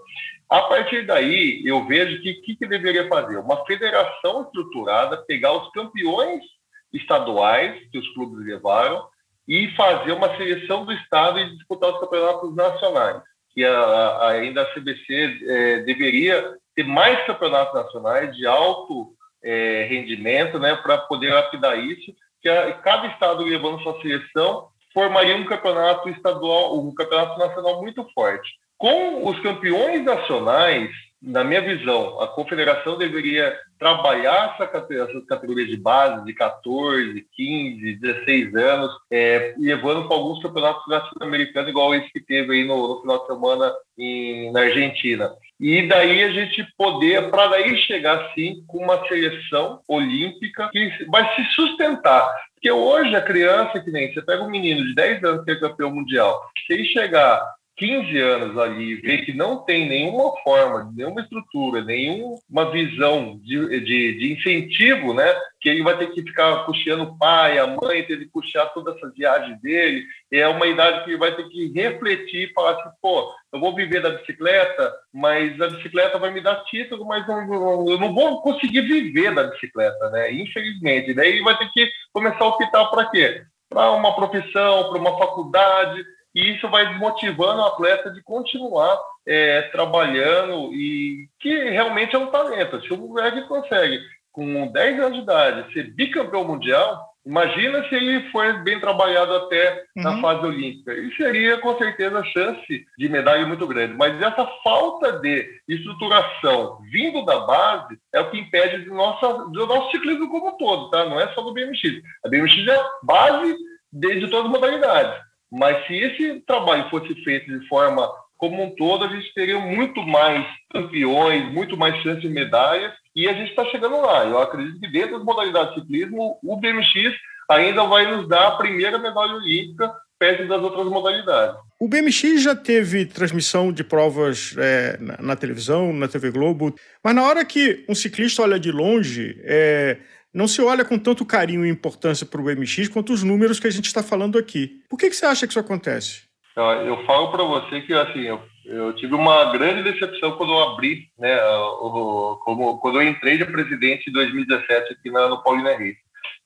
A 0.50 0.64
partir 0.64 1.06
daí, 1.06 1.62
eu 1.64 1.86
vejo 1.86 2.20
que 2.24 2.34
que, 2.42 2.56
que 2.56 2.68
deveria 2.68 3.08
fazer? 3.08 3.38
Uma 3.38 3.64
federação 3.66 4.44
estruturada, 4.44 5.24
pegar 5.28 5.54
os 5.54 5.72
campeões 5.72 6.44
estaduais 6.92 7.88
que 7.92 8.00
os 8.00 8.14
clubes 8.16 8.44
levaram 8.44 9.08
e 9.48 9.68
fazer 9.76 10.12
uma 10.12 10.36
seleção 10.38 10.86
do 10.86 10.94
estado 10.94 11.40
e 11.40 11.56
disputar 11.58 11.92
os 11.92 12.00
campeonatos 12.00 12.56
nacionais. 12.56 13.22
Que 13.54 13.64
a, 13.64 13.80
a, 13.80 14.30
ainda 14.32 14.62
a 14.62 14.74
CBC 14.74 15.40
é, 15.48 15.78
deveria 15.80 16.56
ter 16.76 16.84
mais 16.84 17.26
campeonatos 17.26 17.74
nacionais 17.74 18.36
de 18.36 18.48
alto 18.48 19.14
é, 19.44 19.86
rendimento, 19.90 20.58
né, 20.58 20.76
para 20.76 20.98
poder 21.00 21.34
lapidar 21.34 21.78
isso 21.78 22.14
que 22.42 22.50
a, 22.50 22.74
cada 22.74 23.08
estado 23.08 23.44
levando 23.44 23.82
sua 23.82 24.00
seleção 24.02 24.68
formaria 24.94 25.36
um 25.36 25.46
campeonato 25.46 26.10
estadual, 26.10 26.78
um 26.78 26.94
campeonato 26.94 27.40
nacional 27.40 27.82
muito 27.82 28.06
forte. 28.14 28.50
Com 28.78 29.28
os 29.28 29.40
campeões 29.40 30.04
nacionais, 30.04 30.92
na 31.24 31.42
minha 31.42 31.62
visão, 31.62 32.20
a 32.22 32.28
confederação 32.28 32.98
deveria 32.98 33.58
trabalhar 33.80 34.58
essa, 34.60 34.86
essas 34.94 35.26
categorias 35.26 35.70
de 35.70 35.78
base 35.78 36.26
de 36.26 36.34
14, 36.34 37.26
15, 37.34 37.96
16 37.96 38.56
anos, 38.56 38.92
é, 39.10 39.56
levando 39.58 40.06
para 40.06 40.18
alguns 40.18 40.42
campeonatos 40.42 40.84
latino-americanos, 40.86 41.70
igual 41.70 41.96
esse 41.96 42.12
que 42.12 42.20
teve 42.20 42.54
aí 42.54 42.68
no, 42.68 42.96
no 42.96 43.02
final 43.02 43.20
de 43.20 43.28
semana 43.28 43.74
em, 43.98 44.52
na 44.52 44.62
Argentina. 44.62 45.32
E 45.58 45.88
daí 45.88 46.24
a 46.24 46.32
gente 46.32 46.68
poder, 46.78 47.30
para 47.30 47.48
daí 47.48 47.78
chegar 47.78 48.34
sim 48.36 48.62
com 48.68 48.80
uma 48.80 49.08
seleção 49.08 49.80
olímpica 49.88 50.70
que 50.74 51.06
vai 51.08 51.36
se 51.36 51.44
sustentar. 51.56 52.36
Porque 52.54 52.70
hoje 52.70 53.16
a 53.16 53.22
criança, 53.22 53.80
que 53.80 53.92
nem 53.92 54.14
você 54.14 54.22
pega 54.22 54.44
um 54.44 54.50
menino 54.50 54.86
de 54.86 54.94
10 54.94 55.24
anos 55.24 55.46
que 55.46 55.52
é 55.52 55.56
campeão 55.56 55.90
mundial, 55.90 56.42
se 56.68 56.74
ele 56.74 56.86
chegar 56.86 57.42
15 57.76 58.18
anos 58.20 58.58
ali 58.58 58.96
ver 58.96 59.26
que 59.26 59.34
não 59.34 59.58
tem 59.58 59.90
nenhuma 59.90 60.32
forma, 60.44 60.92
nenhuma 60.96 61.22
estrutura, 61.22 61.84
nenhuma 61.84 62.72
visão 62.72 63.40
de, 63.42 63.80
de, 63.82 64.18
de, 64.20 64.34
incentivo, 64.34 65.14
né? 65.14 65.26
Que 65.60 65.70
ele 65.70 65.82
vai 65.82 65.98
ter 65.98 66.08
que 66.12 66.22
ficar 66.22 66.66
puxando 66.66 67.02
o 67.02 67.18
pai, 67.18 67.58
a 67.58 67.66
mãe, 67.66 68.04
ter 68.04 68.18
que 68.20 68.28
puxar 68.28 68.68
toda 68.68 68.92
essa 68.92 69.10
viagem 69.10 69.58
dele. 69.60 70.06
É 70.32 70.48
uma 70.48 70.68
idade 70.68 71.04
que 71.04 71.12
ele 71.12 71.18
vai 71.18 71.36
ter 71.36 71.48
que 71.50 71.72
refletir 71.74 72.50
e 72.50 72.54
falar 72.54 72.74
assim, 72.74 72.90
pô, 73.02 73.34
eu 73.52 73.60
vou 73.60 73.74
viver 73.74 74.02
da 74.02 74.12
bicicleta, 74.12 74.94
mas 75.12 75.60
a 75.60 75.70
bicicleta 75.70 76.20
vai 76.20 76.32
me 76.32 76.42
dar 76.42 76.64
título, 76.66 77.06
mas 77.06 77.28
não, 77.28 77.90
eu 77.90 78.00
não 78.00 78.14
vou 78.14 78.42
conseguir 78.44 78.82
viver 78.82 79.34
da 79.34 79.46
bicicleta, 79.46 80.12
né? 80.12 80.32
Infelizmente. 80.32 81.14
Daí 81.14 81.30
ele 81.30 81.44
vai 81.44 81.58
ter 81.58 81.70
que 81.72 81.90
começar 82.12 82.44
a 82.44 82.48
optar 82.48 82.86
para 82.86 83.10
quê? 83.10 83.44
Para 83.68 83.92
uma 83.94 84.16
profissão, 84.16 84.90
para 84.90 85.00
uma 85.00 85.18
faculdade 85.18 86.06
e 86.36 86.56
isso 86.56 86.68
vai 86.70 86.88
desmotivando 86.90 87.62
o 87.62 87.66
atleta 87.66 88.10
de 88.12 88.22
continuar 88.24 89.00
é, 89.28 89.64
trabalhando 89.64 90.74
e 90.74 91.28
que 91.40 91.70
realmente 91.70 92.16
é 92.16 92.20
um 92.20 92.28
talento. 92.28 92.82
Se 92.82 92.94
o 92.94 92.98
moleque 92.98 93.48
consegue, 93.48 94.00
com 94.32 94.68
10 94.68 95.00
anos 95.00 95.14
de 95.14 95.24
idade, 95.24 95.74
ser 95.74 95.94
bicampeão 95.94 96.44
mundial, 96.44 97.08
imagina 97.26 97.88
se 97.88 97.96
ele 97.96 98.30
for 98.32 98.64
bem 98.64 98.80
trabalhado 98.80 99.34
até 99.36 99.86
uhum. 99.96 100.04
na 100.04 100.22
fase 100.22 100.46
olímpica. 100.46 100.94
E 100.94 101.16
seria, 101.16 101.60
com 101.60 101.78
certeza, 101.78 102.20
a 102.20 102.26
chance 102.26 102.86
de 102.98 103.10
medalha 103.10 103.46
muito 103.46 103.68
grande. 103.68 103.94
Mas 103.94 104.20
essa 104.20 104.46
falta 104.64 105.20
de 105.20 105.48
estruturação 105.70 106.80
vindo 106.92 107.24
da 107.26 107.42
base 107.42 107.98
é 108.12 108.20
o 108.20 108.30
que 108.32 108.40
impede 108.40 108.86
do 108.86 108.96
nosso, 108.96 109.52
do 109.52 109.68
nosso 109.68 109.92
ciclismo 109.92 110.30
como 110.30 110.50
um 110.50 110.58
todo, 110.58 110.90
tá? 110.90 111.06
Não 111.06 111.20
é 111.20 111.32
só 111.34 111.42
do 111.42 111.54
BMX. 111.54 112.02
A 112.26 112.30
BMX 112.30 112.68
é 112.68 112.84
base 113.04 113.56
de, 113.92 114.20
de 114.20 114.28
todas 114.28 114.46
as 114.46 114.52
modalidades. 114.52 115.33
Mas 115.54 115.86
se 115.86 115.94
esse 115.94 116.40
trabalho 116.48 116.90
fosse 116.90 117.14
feito 117.24 117.46
de 117.46 117.68
forma 117.68 118.10
como 118.38 118.64
um 118.64 118.76
todo, 118.76 119.06
a 119.06 119.08
gente 119.08 119.32
teria 119.36 119.60
muito 119.60 120.02
mais 120.02 120.46
campeões, 120.72 121.54
muito 121.54 121.78
mais 121.78 121.96
chances 122.02 122.24
de 122.24 122.28
medalhas, 122.28 122.92
e 123.16 123.30
a 123.30 123.34
gente 123.34 123.52
está 123.52 123.64
chegando 123.66 124.02
lá. 124.02 124.26
Eu 124.26 124.40
acredito 124.40 124.80
que 124.80 124.92
dentro 124.92 125.18
das 125.18 125.24
modalidades 125.24 125.76
de 125.76 125.82
ciclismo, 125.82 126.40
o 126.44 126.58
BMX 126.58 127.16
ainda 127.50 127.84
vai 127.84 128.12
nos 128.12 128.28
dar 128.28 128.48
a 128.48 128.58
primeira 128.58 128.98
medalha 128.98 129.36
olímpica 129.36 129.94
perto 130.18 130.48
das 130.48 130.62
outras 130.62 130.88
modalidades. 130.88 131.56
O 131.80 131.88
BMX 131.88 132.42
já 132.42 132.56
teve 132.56 133.06
transmissão 133.06 133.72
de 133.72 133.84
provas 133.84 134.56
é, 134.58 134.98
na, 135.00 135.18
na, 135.22 135.36
televisão, 135.36 135.94
na 135.94 136.08
TV 136.08 136.32
Globo, 136.32 136.74
mas 137.04 137.14
na 137.14 137.24
hora 137.24 137.46
que 137.46 137.86
um 137.88 137.94
ciclista 137.94 138.42
olha 138.42 138.60
de 138.60 138.72
longe, 138.72 139.40
é, 139.44 139.98
não 140.34 140.48
se 140.48 140.62
olha 140.62 140.84
com 140.84 140.98
tanto 140.98 141.26
carinho 141.26 141.66
e 141.66 141.70
importância 141.70 142.26
para 142.26 142.42
o 142.42 142.46
MX 142.46 142.90
quanto 142.90 143.14
os 143.14 143.24
números 143.24 143.60
que 143.60 143.68
a 143.68 143.72
gente 143.72 143.86
está 143.86 144.02
falando 144.02 144.38
aqui. 144.38 144.82
Por 144.90 144.98
que, 144.98 145.10
que 145.10 145.16
você 145.16 145.26
acha 145.26 145.46
que 145.46 145.52
isso 145.52 145.60
acontece? 145.60 146.24
Eu 146.56 147.04
falo 147.06 147.32
para 147.32 147.44
você 147.44 147.82
que 147.82 147.94
assim 147.94 148.22
eu, 148.22 148.42
eu, 148.66 148.94
tive 148.94 149.16
uma 149.16 149.52
grande 149.52 149.84
decepção 149.84 150.38
quando 150.38 150.54
eu 150.54 150.64
abri, 150.64 151.08
né, 151.18 151.36
o, 151.82 152.40
como, 152.44 152.78
quando 152.80 153.02
eu 153.02 153.08
entrei 153.08 153.38
de 153.38 153.46
presidente 153.46 154.10
em 154.10 154.14
2017 154.14 154.94
aqui 154.94 155.10
na, 155.10 155.28
no 155.30 155.42
Paulina 155.42 155.74
Henrique. 155.74 156.02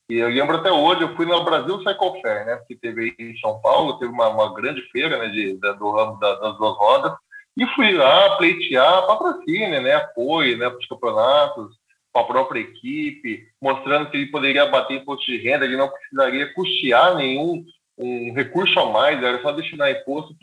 E 0.10 0.16
eu 0.16 0.30
lembro 0.30 0.56
até 0.56 0.72
hoje, 0.72 1.02
eu 1.02 1.14
fui 1.18 1.26
no 1.26 1.44
Brasil 1.44 1.78
Cycle 1.80 2.22
Fair, 2.22 2.46
né, 2.46 2.58
que 2.66 2.76
teve 2.76 3.02
aí 3.02 3.16
em 3.20 3.38
São 3.40 3.60
Paulo, 3.60 4.00
teve 4.00 4.12
uma, 4.12 4.30
uma 4.30 4.54
grande 4.54 4.82
feira 4.90 5.18
né, 5.18 5.28
de, 5.28 5.60
da, 5.60 5.74
do 5.74 5.92
ramo 5.92 6.18
da, 6.18 6.36
das 6.36 6.58
duas 6.58 6.78
rodas, 6.78 7.12
e 7.58 7.66
fui 7.76 7.92
lá 7.92 8.38
pleitear 8.38 9.06
patrocínio, 9.06 9.82
né, 9.82 9.96
apoio 9.96 10.58
né, 10.58 10.70
para 10.70 10.80
os 10.80 10.88
campeonatos, 10.88 11.76
com 12.12 12.20
a 12.20 12.26
própria 12.26 12.62
equipe, 12.62 13.48
mostrando 13.62 14.10
que 14.10 14.18
ele 14.18 14.32
poderia 14.32 14.66
bater 14.66 14.98
imposto 14.98 15.26
de 15.26 15.38
renda, 15.38 15.66
ele 15.66 15.78
não 15.78 15.90
precisaria 15.90 16.54
custear 16.54 17.16
nenhum 17.16 17.66
um 17.98 18.34
recurso 18.34 18.80
a 18.80 18.92
mais, 18.92 19.22
era 19.22 19.42
só 19.42 19.52
destinar 19.52 19.90
imposto 19.90 20.36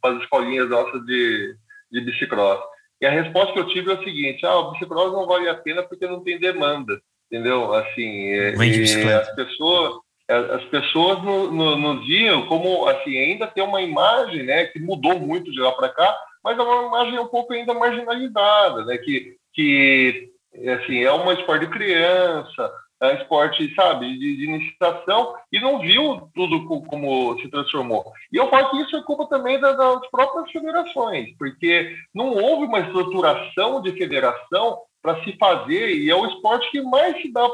para 0.00 0.12
as 0.12 0.22
escolinhas 0.22 0.70
nossas 0.70 1.04
de, 1.04 1.56
de 1.90 2.00
bicicross. 2.02 2.60
E 3.00 3.06
a 3.06 3.10
resposta 3.10 3.52
que 3.52 3.58
eu 3.58 3.68
tive 3.68 3.90
é 3.90 3.94
o 3.94 4.04
seguinte: 4.04 4.46
ah, 4.46 4.56
o 4.58 4.72
bicicross 4.72 5.12
não 5.12 5.26
vale 5.26 5.48
a 5.48 5.54
pena 5.54 5.82
porque 5.82 6.06
não 6.06 6.22
tem 6.22 6.38
demanda, 6.38 7.00
entendeu? 7.30 7.74
Assim, 7.74 8.28
é, 8.28 8.54
é, 8.54 9.14
as 9.14 9.34
pessoas 9.34 10.00
é, 10.30 10.34
as 10.36 10.64
pessoas 10.66 11.20
no, 11.24 11.50
no, 11.50 12.06
viam 12.06 12.46
como 12.46 12.86
assim 12.86 13.18
ainda 13.18 13.48
tem 13.48 13.64
uma 13.64 13.82
imagem, 13.82 14.44
né, 14.44 14.66
que 14.66 14.78
mudou 14.78 15.18
muito 15.18 15.50
de 15.50 15.58
lá 15.58 15.72
para 15.72 15.88
cá, 15.88 16.16
mas 16.44 16.56
é 16.56 16.62
uma 16.62 16.86
imagem 16.86 17.18
um 17.18 17.26
pouco 17.26 17.52
ainda 17.52 17.74
marginalizada, 17.74 18.84
né, 18.84 18.96
que 18.98 19.36
que 19.52 20.30
assim, 20.68 21.02
é 21.02 21.12
um 21.12 21.30
esporte 21.32 21.66
de 21.66 21.72
criança, 21.72 22.72
é 23.00 23.06
um 23.06 23.16
esporte, 23.16 23.74
sabe, 23.74 24.12
de, 24.18 24.36
de, 24.36 24.44
iniciação, 24.44 25.34
e 25.50 25.58
não 25.60 25.80
viu 25.80 26.30
tudo 26.34 26.66
como 26.66 27.38
se 27.40 27.48
transformou. 27.48 28.12
E 28.32 28.36
eu 28.36 28.48
falo 28.50 28.70
que 28.70 28.82
isso 28.82 28.96
é 28.96 29.02
culpa 29.02 29.26
também 29.26 29.58
das, 29.58 29.76
das 29.76 30.06
próprias 30.10 30.50
federações, 30.50 31.34
porque 31.38 31.96
não 32.14 32.34
houve 32.34 32.66
uma 32.66 32.80
estruturação 32.80 33.80
de 33.80 33.92
federação 33.92 34.78
para 35.02 35.22
se 35.24 35.32
fazer, 35.38 35.96
e 35.96 36.10
é 36.10 36.14
o 36.14 36.26
esporte 36.26 36.70
que 36.70 36.82
mais 36.82 37.20
se 37.22 37.32
dá 37.32 37.48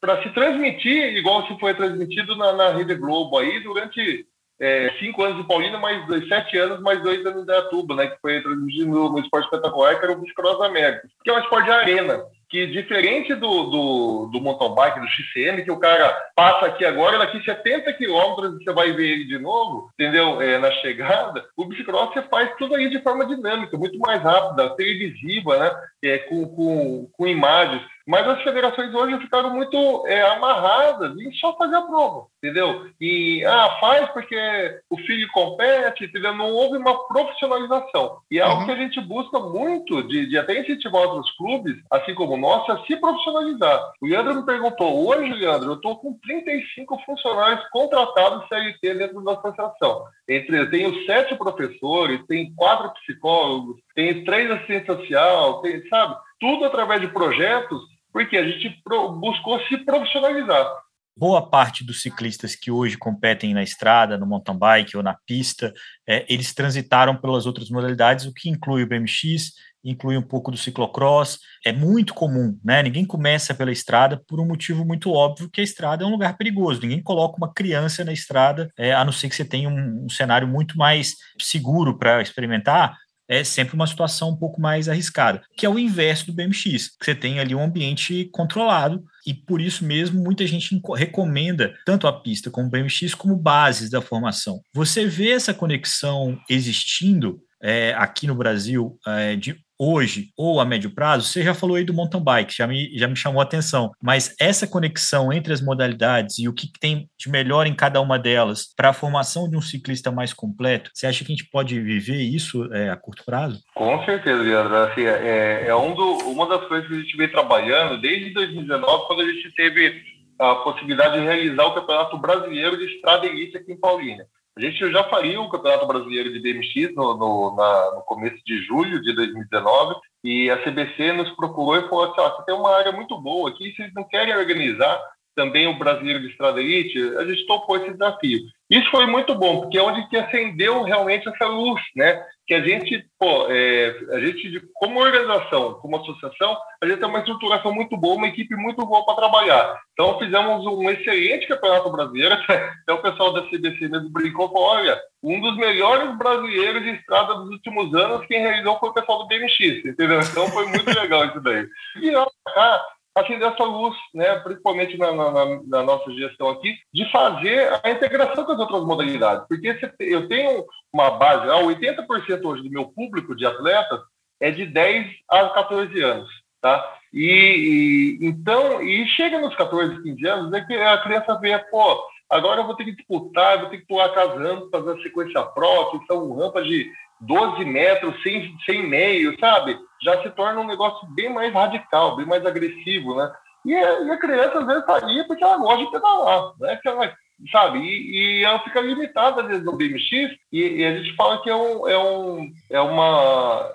para 0.00 0.22
se 0.22 0.28
transmitir, 0.30 1.16
igual 1.16 1.46
se 1.46 1.58
foi 1.58 1.72
transmitido 1.74 2.36
na, 2.36 2.52
na 2.52 2.70
Rede 2.70 2.94
Globo 2.94 3.38
aí 3.38 3.60
durante 3.60 4.26
é, 4.60 4.90
cinco 4.98 5.22
anos 5.22 5.38
de 5.38 5.46
Paulina, 5.46 5.78
mais 5.78 6.06
dois, 6.06 6.26
sete 6.28 6.56
anos, 6.56 6.80
mais 6.80 7.02
dois 7.02 7.24
anos 7.26 7.44
de 7.44 7.52
Atuba, 7.52 7.94
né? 7.94 8.06
Que 8.06 8.20
foi 8.20 8.40
transmitido 8.42 8.90
no, 8.90 9.12
no 9.12 9.20
esporte 9.20 9.44
espetacular, 9.44 9.98
que 9.98 10.04
era 10.04 10.12
o 10.12 10.20
Bicicross 10.20 10.60
América, 10.60 11.06
que 11.22 11.30
é 11.30 11.34
um 11.34 11.38
esporte 11.38 11.66
de 11.66 11.72
arena. 11.72 12.24
Que 12.48 12.64
diferente 12.68 13.34
do, 13.34 13.64
do, 13.64 14.26
do 14.32 14.40
mountain 14.40 14.72
bike, 14.72 15.00
do 15.00 15.08
XCM, 15.08 15.64
que 15.64 15.72
o 15.72 15.80
cara 15.80 16.16
passa 16.34 16.66
aqui 16.66 16.84
agora, 16.84 17.18
daqui 17.18 17.44
70 17.44 17.92
quilômetros 17.94 18.62
você 18.62 18.72
vai 18.72 18.92
ver 18.92 19.04
ele 19.04 19.24
de 19.24 19.36
novo, 19.36 19.90
entendeu? 19.94 20.40
É, 20.40 20.56
na 20.56 20.70
chegada, 20.70 21.44
o 21.56 21.64
bicicross 21.64 22.14
você 22.14 22.22
faz 22.22 22.54
tudo 22.56 22.76
aí 22.76 22.88
de 22.88 23.02
forma 23.02 23.26
dinâmica, 23.26 23.76
muito 23.76 23.98
mais 23.98 24.22
rápida, 24.22 24.76
televisiva, 24.76 25.58
né? 25.58 25.72
É, 26.04 26.18
com, 26.18 26.46
com, 26.46 27.10
com 27.12 27.26
imagens. 27.26 27.82
Mas 28.06 28.26
as 28.28 28.42
federações 28.42 28.94
hoje 28.94 29.18
ficaram 29.20 29.50
muito 29.50 30.06
é, 30.06 30.22
amarradas 30.22 31.18
em 31.18 31.32
só 31.32 31.56
fazer 31.56 31.74
a 31.74 31.82
prova, 31.82 32.26
entendeu? 32.38 32.86
E, 33.00 33.44
ah, 33.44 33.76
faz 33.80 34.08
porque 34.10 34.80
o 34.88 34.96
filho 34.98 35.28
compete, 35.32 36.04
entendeu? 36.04 36.34
Não 36.34 36.52
houve 36.52 36.78
uma 36.78 37.06
profissionalização. 37.08 38.18
E 38.30 38.38
é 38.38 38.44
uhum. 38.44 38.50
algo 38.52 38.64
que 38.64 38.70
a 38.70 38.76
gente 38.76 39.00
busca 39.00 39.40
muito, 39.40 40.02
de, 40.04 40.28
de 40.28 40.38
até 40.38 40.60
incentivar 40.60 41.02
outros 41.02 41.36
clubes, 41.36 41.76
assim 41.90 42.14
como 42.14 42.34
o 42.34 42.38
nosso, 42.38 42.70
a 42.70 42.84
se 42.86 42.96
profissionalizar. 42.96 43.92
O 44.00 44.06
Leandro 44.06 44.36
me 44.36 44.46
perguntou, 44.46 45.08
hoje, 45.08 45.32
Leandro, 45.32 45.70
eu 45.70 45.74
estou 45.74 45.96
com 45.96 46.16
35 46.18 46.98
funcionários 47.04 47.68
contratados 47.70 48.46
CLT 48.48 48.94
dentro 48.94 49.24
da 49.24 49.32
associação. 49.32 50.04
Entre, 50.28 50.58
eu 50.58 50.70
tenho 50.70 51.04
sete 51.06 51.34
professores, 51.34 52.24
tem 52.26 52.54
quatro 52.54 52.92
psicólogos, 53.00 53.80
tem 53.94 54.24
três 54.24 54.50
assistentes 54.50 54.86
social, 54.86 55.60
tem, 55.60 55.86
sabe? 55.88 56.16
Tudo 56.38 56.66
através 56.66 57.00
de 57.00 57.08
projetos, 57.08 57.80
porque 58.16 58.38
a 58.38 58.48
gente 58.48 58.82
buscou 59.20 59.60
se 59.68 59.76
profissionalizar. 59.76 60.66
Boa 61.14 61.50
parte 61.50 61.84
dos 61.84 62.00
ciclistas 62.00 62.56
que 62.56 62.70
hoje 62.70 62.96
competem 62.96 63.52
na 63.52 63.62
estrada, 63.62 64.16
no 64.16 64.24
mountain 64.24 64.56
bike 64.56 64.96
ou 64.96 65.02
na 65.02 65.14
pista, 65.26 65.70
é, 66.08 66.24
eles 66.26 66.54
transitaram 66.54 67.14
pelas 67.14 67.44
outras 67.44 67.68
modalidades, 67.68 68.24
o 68.24 68.32
que 68.32 68.48
inclui 68.48 68.82
o 68.82 68.86
BMX, 68.86 69.52
inclui 69.84 70.16
um 70.16 70.22
pouco 70.22 70.50
do 70.50 70.56
ciclocross. 70.56 71.38
É 71.62 71.74
muito 71.74 72.14
comum, 72.14 72.58
né? 72.64 72.82
Ninguém 72.82 73.04
começa 73.04 73.54
pela 73.54 73.70
estrada 73.70 74.18
por 74.26 74.40
um 74.40 74.46
motivo 74.46 74.82
muito 74.82 75.12
óbvio, 75.12 75.50
que 75.50 75.60
a 75.60 75.64
estrada 75.64 76.02
é 76.02 76.06
um 76.06 76.10
lugar 76.10 76.38
perigoso. 76.38 76.80
Ninguém 76.80 77.02
coloca 77.02 77.36
uma 77.36 77.52
criança 77.52 78.02
na 78.02 78.14
estrada, 78.14 78.70
é, 78.78 78.94
a 78.94 79.04
não 79.04 79.12
ser 79.12 79.28
que 79.28 79.36
você 79.36 79.44
tenha 79.44 79.68
um, 79.68 80.06
um 80.06 80.08
cenário 80.08 80.48
muito 80.48 80.78
mais 80.78 81.16
seguro 81.38 81.98
para 81.98 82.22
experimentar, 82.22 82.96
é 83.28 83.42
sempre 83.44 83.74
uma 83.74 83.86
situação 83.86 84.30
um 84.30 84.36
pouco 84.36 84.60
mais 84.60 84.88
arriscada, 84.88 85.42
que 85.56 85.66
é 85.66 85.68
o 85.68 85.78
inverso 85.78 86.26
do 86.26 86.32
BMX, 86.32 86.88
que 86.98 87.04
você 87.04 87.14
tem 87.14 87.40
ali 87.40 87.54
um 87.54 87.62
ambiente 87.62 88.28
controlado 88.32 89.04
e 89.26 89.34
por 89.34 89.60
isso 89.60 89.84
mesmo 89.84 90.22
muita 90.22 90.46
gente 90.46 90.80
recomenda 90.94 91.74
tanto 91.84 92.06
a 92.06 92.12
pista 92.12 92.50
como 92.50 92.68
o 92.68 92.70
BMX 92.70 93.14
como 93.14 93.36
bases 93.36 93.90
da 93.90 94.00
formação. 94.00 94.60
Você 94.72 95.06
vê 95.06 95.30
essa 95.30 95.52
conexão 95.52 96.38
existindo 96.48 97.40
é, 97.60 97.94
aqui 97.94 98.26
no 98.26 98.34
Brasil 98.34 98.98
é, 99.06 99.34
de 99.34 99.65
hoje 99.78 100.28
ou 100.36 100.60
a 100.60 100.64
médio 100.64 100.94
prazo, 100.94 101.28
você 101.28 101.42
já 101.42 101.54
falou 101.54 101.76
aí 101.76 101.84
do 101.84 101.94
mountain 101.94 102.22
bike, 102.22 102.54
já 102.54 102.66
me, 102.66 102.96
já 102.96 103.08
me 103.08 103.16
chamou 103.16 103.40
a 103.40 103.44
atenção, 103.44 103.92
mas 104.02 104.34
essa 104.40 104.66
conexão 104.66 105.32
entre 105.32 105.52
as 105.52 105.60
modalidades 105.60 106.38
e 106.38 106.48
o 106.48 106.54
que 106.54 106.70
tem 106.78 107.08
de 107.18 107.30
melhor 107.30 107.66
em 107.66 107.74
cada 107.74 108.00
uma 108.00 108.18
delas 108.18 108.66
para 108.76 108.90
a 108.90 108.94
formação 108.94 109.48
de 109.48 109.56
um 109.56 109.60
ciclista 109.60 110.10
mais 110.10 110.32
completo, 110.32 110.90
você 110.94 111.06
acha 111.06 111.24
que 111.24 111.32
a 111.32 111.36
gente 111.36 111.50
pode 111.50 111.80
viver 111.80 112.22
isso 112.22 112.72
é, 112.72 112.90
a 112.90 112.96
curto 112.96 113.24
prazo? 113.24 113.60
Com 113.74 114.04
certeza, 114.04 114.42
Leandro. 114.42 114.76
Assim, 114.76 115.02
é, 115.02 115.66
é 115.66 115.74
um 115.74 115.94
do, 115.94 116.18
uma 116.30 116.46
das 116.48 116.66
coisas 116.68 116.88
que 116.88 116.94
a 116.94 116.98
gente 116.98 117.16
vem 117.16 117.28
trabalhando 117.28 118.00
desde 118.00 118.32
2019, 118.32 119.06
quando 119.06 119.22
a 119.22 119.32
gente 119.32 119.54
teve 119.54 120.02
a 120.38 120.54
possibilidade 120.56 121.18
de 121.18 121.24
realizar 121.24 121.64
o 121.64 121.74
Campeonato 121.74 122.18
Brasileiro 122.18 122.76
de 122.76 122.84
Estrada 122.84 123.26
Elite 123.26 123.56
aqui 123.56 123.72
em 123.72 123.80
Paulínia. 123.80 124.26
A 124.58 124.62
gente 124.62 124.90
já 124.90 125.04
faria 125.04 125.38
o 125.38 125.50
Campeonato 125.50 125.86
Brasileiro 125.86 126.32
de 126.32 126.40
BMX 126.40 126.94
no, 126.94 127.14
no, 127.14 127.54
na, 127.54 127.96
no 127.96 128.00
começo 128.02 128.42
de 128.46 128.62
julho 128.62 129.02
de 129.02 129.12
2019 129.14 129.96
e 130.24 130.50
a 130.50 130.56
CBC 130.64 131.12
nos 131.12 131.30
procurou 131.32 131.76
e 131.76 131.86
falou 131.90 132.04
assim, 132.04 132.20
ó, 132.22 132.30
você 132.30 132.44
tem 132.46 132.54
uma 132.54 132.74
área 132.74 132.90
muito 132.90 133.20
boa 133.20 133.50
aqui, 133.50 133.74
vocês 133.76 133.92
não 133.94 134.04
querem 134.04 134.34
organizar 134.34 134.98
também 135.36 135.68
o 135.68 135.78
Brasileiro 135.78 136.20
de 136.20 136.28
Estrada 136.28 136.60
Elite? 136.60 136.98
A 137.18 137.24
gente 137.24 137.46
topou 137.46 137.76
esse 137.76 137.92
desafio. 137.92 138.40
Isso 138.68 138.90
foi 138.90 139.06
muito 139.06 139.32
bom, 139.36 139.60
porque 139.60 139.78
é 139.78 139.82
onde 139.82 140.08
que 140.08 140.16
acendeu 140.16 140.82
realmente 140.82 141.28
essa 141.28 141.46
luz, 141.46 141.80
né? 141.94 142.20
Que 142.44 142.54
a 142.54 142.60
gente, 142.60 143.04
pô, 143.16 143.46
é, 143.48 143.96
a 144.12 144.18
gente, 144.18 144.60
como 144.74 145.00
organização, 145.00 145.74
como 145.74 145.96
associação, 145.96 146.56
a 146.82 146.86
gente 146.86 146.98
tem 146.98 147.08
uma 147.08 147.20
estruturação 147.20 147.72
muito 147.72 147.96
boa, 147.96 148.16
uma 148.16 148.26
equipe 148.26 148.56
muito 148.56 148.84
boa 148.84 149.04
para 149.04 149.14
trabalhar. 149.14 149.80
Então, 149.92 150.18
fizemos 150.18 150.66
um 150.66 150.90
excelente 150.90 151.46
campeonato 151.46 151.90
brasileiro. 151.90 152.34
Até 152.34 152.72
o 152.92 153.02
pessoal 153.02 153.32
da 153.32 153.42
CBC 153.42 153.88
mesmo 153.88 154.10
brincou, 154.10 154.48
falou, 154.48 154.68
olha, 154.68 155.00
um 155.22 155.40
dos 155.40 155.56
melhores 155.56 156.16
brasileiros 156.18 156.82
de 156.82 156.90
estrada 156.90 157.34
dos 157.34 157.50
últimos 157.50 157.94
anos, 157.94 158.26
quem 158.26 158.40
realizou 158.40 158.78
foi 158.80 158.88
o 158.88 158.94
pessoal 158.94 159.18
do 159.20 159.28
BMX, 159.28 159.84
entendeu? 159.84 160.20
Então, 160.20 160.48
foi 160.48 160.66
muito 160.66 160.90
legal 160.98 161.24
isso 161.26 161.40
daí. 161.40 161.66
E 162.02 162.10
cá, 162.52 162.82
acender 163.16 163.48
essa 163.50 163.64
luz, 163.64 163.96
né, 164.14 164.38
principalmente 164.40 164.98
na, 164.98 165.10
na, 165.12 165.62
na, 165.66 165.82
nossa 165.82 166.10
gestão 166.12 166.50
aqui, 166.50 166.74
de 166.92 167.10
fazer 167.10 167.80
a 167.82 167.90
integração 167.90 168.44
com 168.44 168.52
as 168.52 168.58
outras 168.58 168.84
modalidades. 168.84 169.46
Porque 169.48 169.78
eu 170.00 170.28
tenho 170.28 170.64
uma 170.92 171.10
base, 171.12 171.46
80% 171.46 172.44
hoje 172.44 172.62
do 172.62 172.70
meu 172.70 172.86
público 172.88 173.34
de 173.34 173.46
atletas 173.46 174.00
é 174.40 174.50
de 174.50 174.66
10 174.66 175.06
a 175.30 175.48
14 175.48 176.02
anos, 176.02 176.28
tá? 176.60 176.94
E, 177.12 178.18
e 178.20 178.26
então, 178.26 178.82
e 178.82 179.06
chega 179.08 179.38
nos 179.38 179.56
14, 179.56 180.02
15 180.02 180.28
anos, 180.28 180.52
é 180.52 180.60
que 180.60 180.74
a 180.74 180.98
criança 180.98 181.38
vê, 181.40 181.58
pô, 181.70 181.98
agora 182.30 182.60
eu 182.60 182.66
vou 182.66 182.76
ter 182.76 182.84
que 182.84 182.96
disputar, 182.96 183.60
vou 183.60 183.70
ter 183.70 183.78
que 183.78 183.86
pular 183.86 184.08
casando, 184.10 184.70
fazer 184.70 184.92
a 184.92 185.02
sequência 185.02 185.42
pró, 185.42 185.90
que 185.90 186.06
são 186.06 186.34
rampas 186.36 186.66
de 186.66 186.90
12 187.20 187.64
metros, 187.64 188.22
sem, 188.22 188.56
sem 188.64 188.86
meio, 188.86 189.38
sabe? 189.38 189.78
Já 190.02 190.22
se 190.22 190.30
torna 190.30 190.60
um 190.60 190.66
negócio 190.66 191.06
bem 191.14 191.32
mais 191.32 191.52
radical, 191.52 192.16
bem 192.16 192.26
mais 192.26 192.44
agressivo, 192.44 193.14
né? 193.16 193.32
E 193.64 193.74
a, 193.74 194.16
criança, 194.18 194.60
às 194.60 194.66
vezes, 194.66 194.82
está 194.82 194.94
ali 194.94 195.26
porque 195.26 195.42
ela 195.42 195.58
gosta 195.58 195.84
de 195.84 195.90
pedalar, 195.90 196.52
né? 196.60 196.78
Ela, 196.84 197.16
sabe? 197.50 197.78
E, 197.78 198.40
e, 198.40 198.44
ela 198.44 198.58
fica 198.60 198.80
limitada, 198.80 199.42
às 199.42 199.48
vezes, 199.48 199.64
no 199.64 199.76
BMX, 199.76 200.10
e, 200.52 200.60
e, 200.60 200.84
a 200.84 200.96
gente 200.96 201.14
fala 201.16 201.42
que 201.42 201.50
é, 201.50 201.56
um, 201.56 201.88
é, 201.88 201.98
um, 201.98 202.52
é 202.70 202.80
uma... 202.80 203.72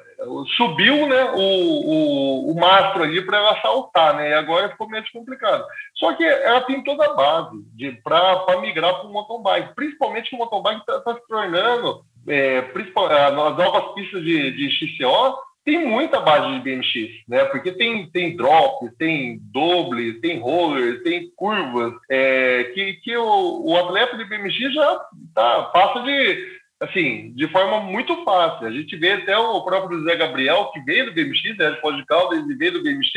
Subiu 0.56 1.08
né, 1.08 1.32
o, 1.34 1.40
o, 1.40 2.52
o 2.52 2.60
mastro 2.60 3.02
ali 3.02 3.26
para 3.26 3.40
ela 3.40 3.60
saltar, 3.60 4.16
né? 4.16 4.30
E 4.30 4.34
agora 4.36 4.70
ficou 4.70 4.88
meio 4.88 5.04
complicado. 5.12 5.66
Só 5.96 6.14
que 6.14 6.24
ela 6.24 6.62
tem 6.62 6.84
toda 6.84 7.04
a 7.06 7.14
base 7.16 7.58
para 8.04 8.62
migrar 8.62 9.00
para 9.00 9.08
o 9.08 9.12
mountain 9.12 9.42
bike, 9.42 9.74
principalmente 9.74 10.30
que 10.30 10.36
o 10.36 10.38
mountain 10.38 10.62
bike 10.62 10.82
está 10.82 11.00
tá 11.00 11.16
se 11.16 11.28
tornando 11.28 12.06
é, 12.28 12.60
as 12.60 13.34
novas 13.34 13.96
pistas 13.96 14.24
de, 14.24 14.52
de 14.52 14.70
XCO 14.70 15.40
tem 15.64 15.86
muita 15.86 16.20
base 16.20 16.54
de 16.54 16.60
BMX, 16.60 17.28
né? 17.28 17.46
Porque 17.46 17.72
tem, 17.72 18.10
tem 18.10 18.36
drops, 18.36 18.92
tem 18.98 19.40
dobles, 19.52 20.20
tem 20.20 20.40
rollers, 20.40 21.04
tem 21.04 21.30
curvas, 21.36 21.94
é, 22.10 22.66
que, 22.74 22.94
que 22.96 23.16
o, 23.16 23.66
o 23.66 23.78
atleta 23.78 24.18
de 24.18 24.26
BMX 24.26 24.74
já 24.74 25.06
tá, 25.36 25.64
passa 25.66 26.02
de, 26.02 26.60
assim, 26.80 27.32
de 27.34 27.48
forma 27.50 27.80
muito 27.82 28.24
fácil. 28.24 28.68
A 28.68 28.72
gente 28.72 28.96
vê 28.98 29.14
até 29.14 29.38
o 29.38 29.64
próprio 29.64 30.00
José 30.00 30.16
Gabriel, 30.16 30.72
que 30.74 30.80
veio 30.82 31.06
do 31.06 31.14
BMX, 31.14 31.58
né? 31.58 31.72
De 31.72 31.82
Pós 31.82 31.96
de 31.96 32.06
Caldas, 32.06 32.40
ele 32.40 32.56
veio 32.56 32.74
do 32.74 32.84
BMX, 32.84 33.12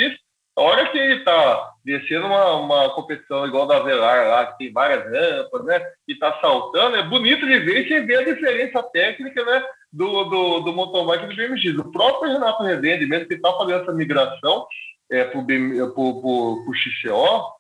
a 0.57 0.63
hora 0.63 0.89
que 0.89 0.99
ele 0.99 1.19
está 1.19 1.75
descendo 1.85 2.27
uma, 2.27 2.55
uma 2.55 2.95
competição 2.95 3.47
igual 3.47 3.67
da 3.67 3.81
Velar 3.81 4.29
lá, 4.29 4.47
que 4.47 4.59
tem 4.59 4.73
várias 4.73 5.05
rampas, 5.05 5.65
né? 5.65 5.85
E 6.07 6.13
está 6.13 6.39
saltando, 6.41 6.97
é 6.97 7.03
bonito 7.03 7.45
de 7.45 7.59
ver 7.59 7.85
e 7.85 7.89
você 7.89 8.01
vê 8.03 8.17
a 8.17 8.25
diferença 8.25 8.83
técnica, 8.85 9.45
né? 9.45 9.65
Do, 9.93 10.25
do, 10.25 10.61
do 10.61 11.05
bike 11.05 11.27
do 11.27 11.37
BMX. 11.37 11.79
O 11.79 11.91
próprio 11.91 12.33
Renato 12.33 12.63
Rezende, 12.63 13.07
mesmo 13.07 13.27
que 13.27 13.35
está 13.35 13.53
fazendo 13.53 13.83
essa 13.83 13.93
migração 13.93 14.67
é, 15.11 15.25
para 15.25 15.41
o 15.41 16.73
XCO, 16.75 17.55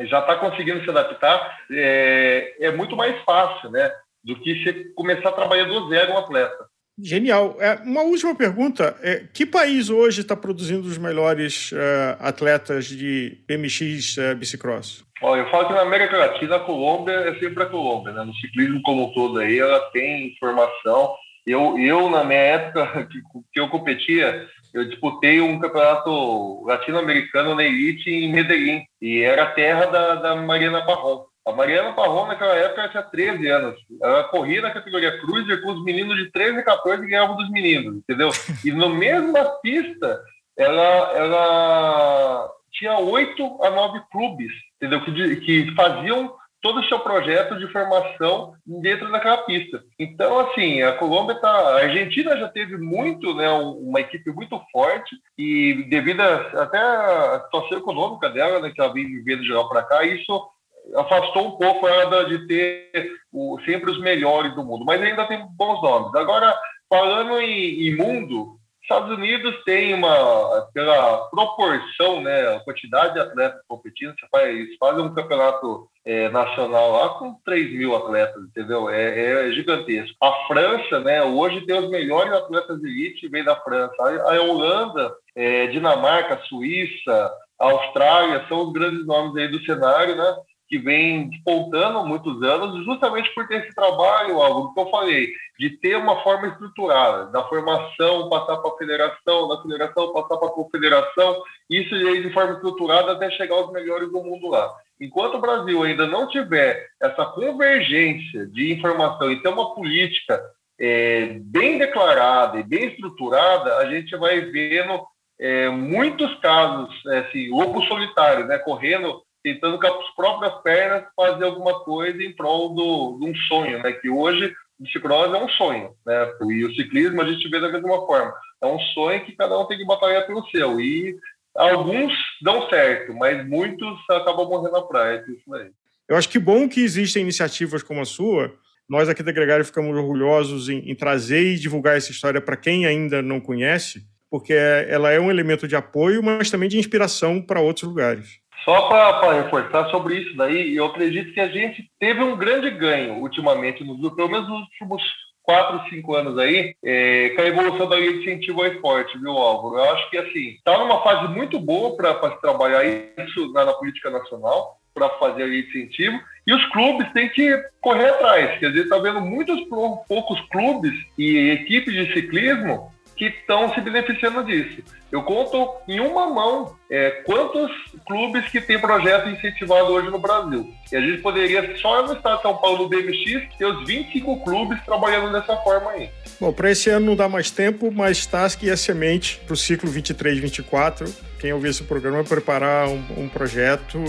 já 0.00 0.20
está 0.20 0.36
conseguindo 0.36 0.82
se 0.82 0.90
adaptar, 0.90 1.60
é, 1.70 2.56
é 2.60 2.72
muito 2.72 2.96
mais 2.96 3.20
fácil, 3.24 3.70
né? 3.70 3.92
Do 4.24 4.36
que 4.40 4.62
você 4.62 4.92
começar 4.94 5.28
a 5.28 5.32
trabalhar 5.32 5.64
do 5.64 5.88
zero 5.88 6.12
um 6.12 6.18
atleta. 6.18 6.71
Genial. 7.02 7.56
É, 7.58 7.74
uma 7.84 8.02
última 8.02 8.34
pergunta. 8.34 8.96
É, 9.02 9.24
que 9.32 9.44
país 9.44 9.90
hoje 9.90 10.20
está 10.20 10.36
produzindo 10.36 10.86
os 10.86 10.96
melhores 10.96 11.72
uh, 11.72 11.76
atletas 12.20 12.86
de 12.86 13.38
BMX 13.48 14.16
uh, 14.18 14.36
bicicross? 14.36 15.04
Olha, 15.20 15.40
eu 15.40 15.50
falo 15.50 15.66
que 15.66 15.74
na 15.74 15.82
América 15.82 16.16
Latina 16.16 16.56
a 16.56 16.60
Colômbia 16.60 17.12
é 17.12 17.38
sempre 17.38 17.64
a 17.64 17.66
Colômbia, 17.66 18.12
né? 18.12 18.24
No 18.24 18.34
ciclismo 18.34 18.80
como 18.82 19.06
um 19.06 19.12
todo 19.12 19.40
aí, 19.40 19.58
ela 19.58 19.80
tem 19.90 20.34
formação. 20.38 21.14
Eu, 21.44 21.76
eu 21.78 22.08
na 22.08 22.24
minha 22.24 22.38
época 22.38 23.06
que, 23.10 23.18
que 23.52 23.60
eu 23.60 23.68
competia, 23.68 24.46
eu 24.72 24.88
disputei 24.88 25.40
um 25.40 25.58
campeonato 25.58 26.64
latino-americano 26.64 27.54
na 27.54 27.64
elite 27.64 28.10
em 28.10 28.32
Medellín 28.32 28.82
e 29.00 29.22
era 29.22 29.46
terra 29.46 29.86
da, 29.86 30.14
da 30.14 30.36
Mariana 30.36 30.84
Parron. 30.86 31.24
A 31.44 31.52
Mariana 31.52 31.92
Parron, 31.92 32.26
naquela 32.26 32.54
época, 32.54 32.88
tinha 32.88 33.02
13 33.02 33.48
anos. 33.48 33.74
Ela 34.00 34.24
corria 34.24 34.62
na 34.62 34.70
categoria 34.70 35.20
Cruiser 35.20 35.60
com 35.62 35.72
os 35.72 35.84
meninos 35.84 36.16
de 36.16 36.30
13 36.30 36.58
e 36.58 36.62
14 36.62 37.02
e 37.02 37.08
ganhava 37.08 37.34
dos 37.34 37.50
meninos, 37.50 37.96
entendeu? 37.96 38.30
E 38.64 38.70
no 38.70 38.88
mesma 38.88 39.44
pista, 39.60 40.22
ela, 40.56 41.12
ela 41.16 42.50
tinha 42.70 42.96
8 42.98 43.58
a 43.64 43.70
9 43.70 44.00
clubes, 44.10 44.52
entendeu? 44.76 45.04
Que, 45.04 45.36
que 45.36 45.74
faziam 45.74 46.32
todo 46.62 46.78
o 46.78 46.84
seu 46.84 47.00
projeto 47.00 47.58
de 47.58 47.66
formação 47.72 48.54
dentro 48.64 49.10
daquela 49.10 49.38
pista. 49.38 49.82
Então, 49.98 50.38
assim, 50.38 50.80
a 50.80 50.92
Colômbia 50.92 51.34
tá, 51.40 51.50
a 51.50 51.80
Argentina 51.80 52.36
já 52.36 52.48
teve 52.48 52.78
muito, 52.78 53.34
né, 53.34 53.50
uma 53.50 54.00
equipe 54.00 54.30
muito 54.30 54.60
forte 54.70 55.16
e 55.36 55.84
devido 55.90 56.20
a, 56.20 56.62
até 56.62 56.78
a 56.78 57.42
situação 57.44 57.78
econômica 57.78 58.30
dela, 58.30 58.60
né, 58.60 58.70
que 58.70 58.80
ela 58.80 58.92
vem 58.92 59.04
vivendo 59.04 59.42
de 59.42 59.52
lá 59.52 59.68
para 59.68 59.82
cá, 59.82 60.04
isso 60.04 60.48
afastou 60.96 61.48
um 61.48 61.50
pouco 61.52 61.86
ela 61.88 62.24
de 62.24 62.46
ter 62.46 63.12
o, 63.32 63.58
sempre 63.64 63.90
os 63.90 64.00
melhores 64.00 64.54
do 64.54 64.64
mundo, 64.64 64.84
mas 64.84 65.00
ainda 65.00 65.26
tem 65.26 65.46
bons 65.56 65.82
nomes. 65.82 66.14
Agora, 66.14 66.54
falando 66.88 67.40
em, 67.40 67.88
em 67.88 67.96
mundo, 67.96 68.58
Estados 68.82 69.16
Unidos 69.16 69.62
tem 69.64 69.94
uma, 69.94 70.68
pela 70.74 71.28
proporção, 71.28 72.20
né, 72.20 72.56
a 72.56 72.60
quantidade 72.60 73.14
de 73.14 73.20
atletas 73.20 73.62
competindo, 73.68 74.12
você 74.18 74.26
faz, 74.30 74.76
faz 74.78 74.98
um 74.98 75.14
campeonato 75.14 75.88
é, 76.04 76.28
nacional 76.28 76.92
lá 76.92 77.08
com 77.10 77.36
3 77.44 77.72
mil 77.72 77.94
atletas, 77.94 78.42
entendeu? 78.42 78.90
É, 78.90 79.48
é, 79.48 79.52
gigantesco. 79.52 80.16
A 80.20 80.32
França, 80.48 80.98
né, 80.98 81.22
hoje 81.22 81.64
tem 81.64 81.78
os 81.78 81.88
melhores 81.88 82.32
atletas 82.32 82.80
de 82.80 82.88
elite, 82.88 83.28
vem 83.28 83.44
da 83.44 83.54
França. 83.56 83.94
A, 84.00 84.34
a 84.34 84.42
Holanda, 84.42 85.14
é, 85.36 85.68
Dinamarca, 85.68 86.42
Suíça, 86.48 87.32
Austrália, 87.58 88.44
são 88.48 88.66
os 88.66 88.72
grandes 88.72 89.06
nomes 89.06 89.36
aí 89.36 89.46
do 89.46 89.64
cenário, 89.64 90.16
né? 90.16 90.36
Que 90.72 90.78
vem 90.78 91.28
despontando 91.28 91.98
há 91.98 92.02
muitos 92.02 92.42
anos, 92.42 92.82
justamente 92.86 93.28
por 93.34 93.46
ter 93.46 93.56
esse 93.56 93.74
trabalho, 93.74 94.40
algo 94.40 94.72
que 94.72 94.80
eu 94.80 94.88
falei, 94.88 95.28
de 95.58 95.68
ter 95.68 95.98
uma 95.98 96.22
forma 96.22 96.48
estruturada, 96.48 97.26
da 97.26 97.44
formação 97.44 98.30
passar 98.30 98.56
para 98.56 98.70
a 98.70 98.78
federação, 98.78 99.48
da 99.48 99.60
federação 99.60 100.14
passar 100.14 100.38
para 100.38 100.48
a 100.48 100.52
confederação, 100.52 101.42
isso 101.68 101.94
de 101.94 102.32
forma 102.32 102.54
estruturada 102.54 103.12
até 103.12 103.30
chegar 103.32 103.56
aos 103.56 103.70
melhores 103.70 104.10
do 104.10 104.22
mundo 104.22 104.48
lá. 104.48 104.74
Enquanto 104.98 105.34
o 105.34 105.40
Brasil 105.42 105.82
ainda 105.82 106.06
não 106.06 106.26
tiver 106.26 106.86
essa 107.02 107.26
convergência 107.26 108.46
de 108.46 108.72
informação 108.72 109.30
e 109.30 109.42
ter 109.42 109.50
uma 109.50 109.74
política 109.74 110.42
é, 110.80 111.36
bem 111.38 111.76
declarada 111.76 112.58
e 112.58 112.62
bem 112.62 112.86
estruturada, 112.86 113.76
a 113.76 113.90
gente 113.90 114.16
vai 114.16 114.40
vendo 114.40 115.02
é, 115.38 115.68
muitos 115.68 116.34
casos, 116.40 116.88
é, 117.08 117.18
assim, 117.18 117.50
lobo 117.50 117.82
solitário, 117.82 118.46
né, 118.46 118.56
correndo 118.56 119.20
tentando 119.42 119.78
com 119.78 119.86
as 119.86 120.14
próprias 120.14 120.54
pernas 120.62 121.04
fazer 121.16 121.44
alguma 121.44 121.80
coisa 121.84 122.22
em 122.22 122.34
prol 122.34 122.74
do, 122.74 123.18
de 123.18 123.30
um 123.30 123.34
sonho, 123.48 123.82
né? 123.82 123.92
Que 123.92 124.08
hoje 124.08 124.54
o 124.78 124.86
ciclose 124.88 125.34
é 125.34 125.38
um 125.38 125.48
sonho, 125.50 125.90
né? 126.06 126.32
E 126.50 126.64
o 126.64 126.74
ciclismo 126.74 127.20
a 127.20 127.30
gente 127.30 127.48
vê 127.48 127.60
da 127.60 127.70
mesma 127.70 128.06
forma. 128.06 128.32
É 128.62 128.66
um 128.66 128.78
sonho 128.94 129.24
que 129.24 129.36
cada 129.36 129.58
um 129.58 129.66
tem 129.66 129.78
que 129.78 129.86
batalhar 129.86 130.26
pelo 130.26 130.46
seu. 130.48 130.80
E 130.80 131.16
alguns 131.54 132.12
dão 132.40 132.68
certo, 132.68 133.12
mas 133.14 133.46
muitos 133.46 133.98
acabam 134.10 134.48
morrendo 134.48 134.72
na 134.72 134.82
praia. 134.82 135.24
É. 135.56 135.70
Eu 136.08 136.16
acho 136.16 136.28
que 136.28 136.38
bom 136.38 136.68
que 136.68 136.80
existem 136.80 137.22
iniciativas 137.22 137.82
como 137.82 138.00
a 138.00 138.04
sua. 138.04 138.54
Nós 138.88 139.08
aqui 139.08 139.22
da 139.22 139.32
Gregário 139.32 139.64
ficamos 139.64 139.96
orgulhosos 139.96 140.68
em, 140.68 140.90
em 140.90 140.94
trazer 140.94 141.54
e 141.54 141.58
divulgar 141.58 141.96
essa 141.96 142.10
história 142.10 142.40
para 142.40 142.56
quem 142.56 142.84
ainda 142.84 143.22
não 143.22 143.40
conhece, 143.40 144.04
porque 144.30 144.52
ela 144.52 145.10
é 145.10 145.20
um 145.20 145.30
elemento 145.30 145.68
de 145.68 145.76
apoio, 145.76 146.22
mas 146.22 146.50
também 146.50 146.68
de 146.68 146.78
inspiração 146.78 147.40
para 147.40 147.60
outros 147.60 147.88
lugares. 147.88 148.41
Só 148.64 148.88
para 148.88 149.42
reforçar 149.42 149.90
sobre 149.90 150.16
isso 150.16 150.36
daí, 150.36 150.76
eu 150.76 150.86
acredito 150.86 151.32
que 151.32 151.40
a 151.40 151.48
gente 151.48 151.90
teve 151.98 152.22
um 152.22 152.36
grande 152.36 152.70
ganho 152.70 153.14
ultimamente, 153.14 153.82
nos, 153.82 153.98
pelo 154.14 154.28
menos 154.28 154.48
nos 154.48 154.60
últimos 154.60 155.02
quatro, 155.42 155.82
cinco 155.90 156.14
anos 156.14 156.38
aí, 156.38 156.74
é, 156.84 157.30
com 157.30 157.42
a 157.42 157.46
evolução 157.46 157.88
da 157.88 157.96
lei 157.96 158.12
de 158.12 158.20
incentivo 158.20 158.62
ao 158.62 158.68
esporte, 158.68 159.18
viu, 159.18 159.32
Álvaro? 159.32 159.76
Eu 159.76 159.92
acho 159.92 160.08
que, 160.10 160.16
assim, 160.16 160.50
está 160.50 160.78
numa 160.78 161.02
fase 161.02 161.32
muito 161.32 161.58
boa 161.58 161.96
para 161.96 162.30
se 162.30 162.40
trabalhar 162.40 162.84
isso 162.84 163.52
na, 163.52 163.64
na 163.64 163.72
política 163.72 164.10
nacional, 164.10 164.78
para 164.94 165.08
fazer 165.10 165.42
a 165.42 165.46
lei 165.46 165.62
de 165.62 165.68
incentivo, 165.68 166.20
e 166.46 166.54
os 166.54 166.64
clubes 166.66 167.10
têm 167.12 167.28
que 167.30 167.56
correr 167.80 168.10
atrás. 168.10 168.58
Quer 168.60 168.68
dizer, 168.68 168.84
está 168.84 168.98
vendo 168.98 169.20
muitos 169.20 169.60
poucos 170.06 170.40
clubes 170.50 170.92
e 171.18 171.50
equipes 171.50 171.94
de 171.94 172.12
ciclismo 172.12 172.92
que 173.22 173.38
estão 173.38 173.72
se 173.72 173.80
beneficiando 173.80 174.42
disso. 174.42 174.82
Eu 175.12 175.22
conto 175.22 175.76
em 175.86 176.00
uma 176.00 176.26
mão 176.26 176.74
é, 176.90 177.22
quantos 177.24 177.70
clubes 178.04 178.48
que 178.48 178.60
tem 178.60 178.80
projeto 178.80 179.28
incentivado 179.28 179.92
hoje 179.92 180.10
no 180.10 180.18
Brasil. 180.18 180.74
E 180.90 180.96
a 180.96 181.00
gente 181.00 181.22
poderia, 181.22 181.76
só 181.76 182.04
no 182.04 182.14
estado 182.14 182.38
de 182.38 182.42
São 182.42 182.56
Paulo, 182.56 182.78
do 182.78 182.88
BMX, 182.88 183.56
ter 183.56 183.66
os 183.66 183.86
25 183.86 184.42
clubes 184.42 184.82
trabalhando 184.84 185.30
dessa 185.30 185.56
forma 185.58 185.92
aí. 185.92 186.10
Bom, 186.40 186.52
para 186.52 186.72
esse 186.72 186.90
ano 186.90 187.06
não 187.06 187.14
dá 187.14 187.28
mais 187.28 187.50
tempo, 187.52 187.92
mas 187.92 188.26
TASC 188.26 188.64
e 188.64 188.76
semente 188.76 189.38
para 189.46 189.54
o 189.54 189.56
ciclo 189.56 189.88
23-24. 189.88 191.08
Quem 191.38 191.52
ouvir 191.52 191.68
esse 191.68 191.84
programa 191.84 192.24
preparar 192.24 192.88
um, 192.88 193.04
um 193.18 193.28
projeto 193.28 194.02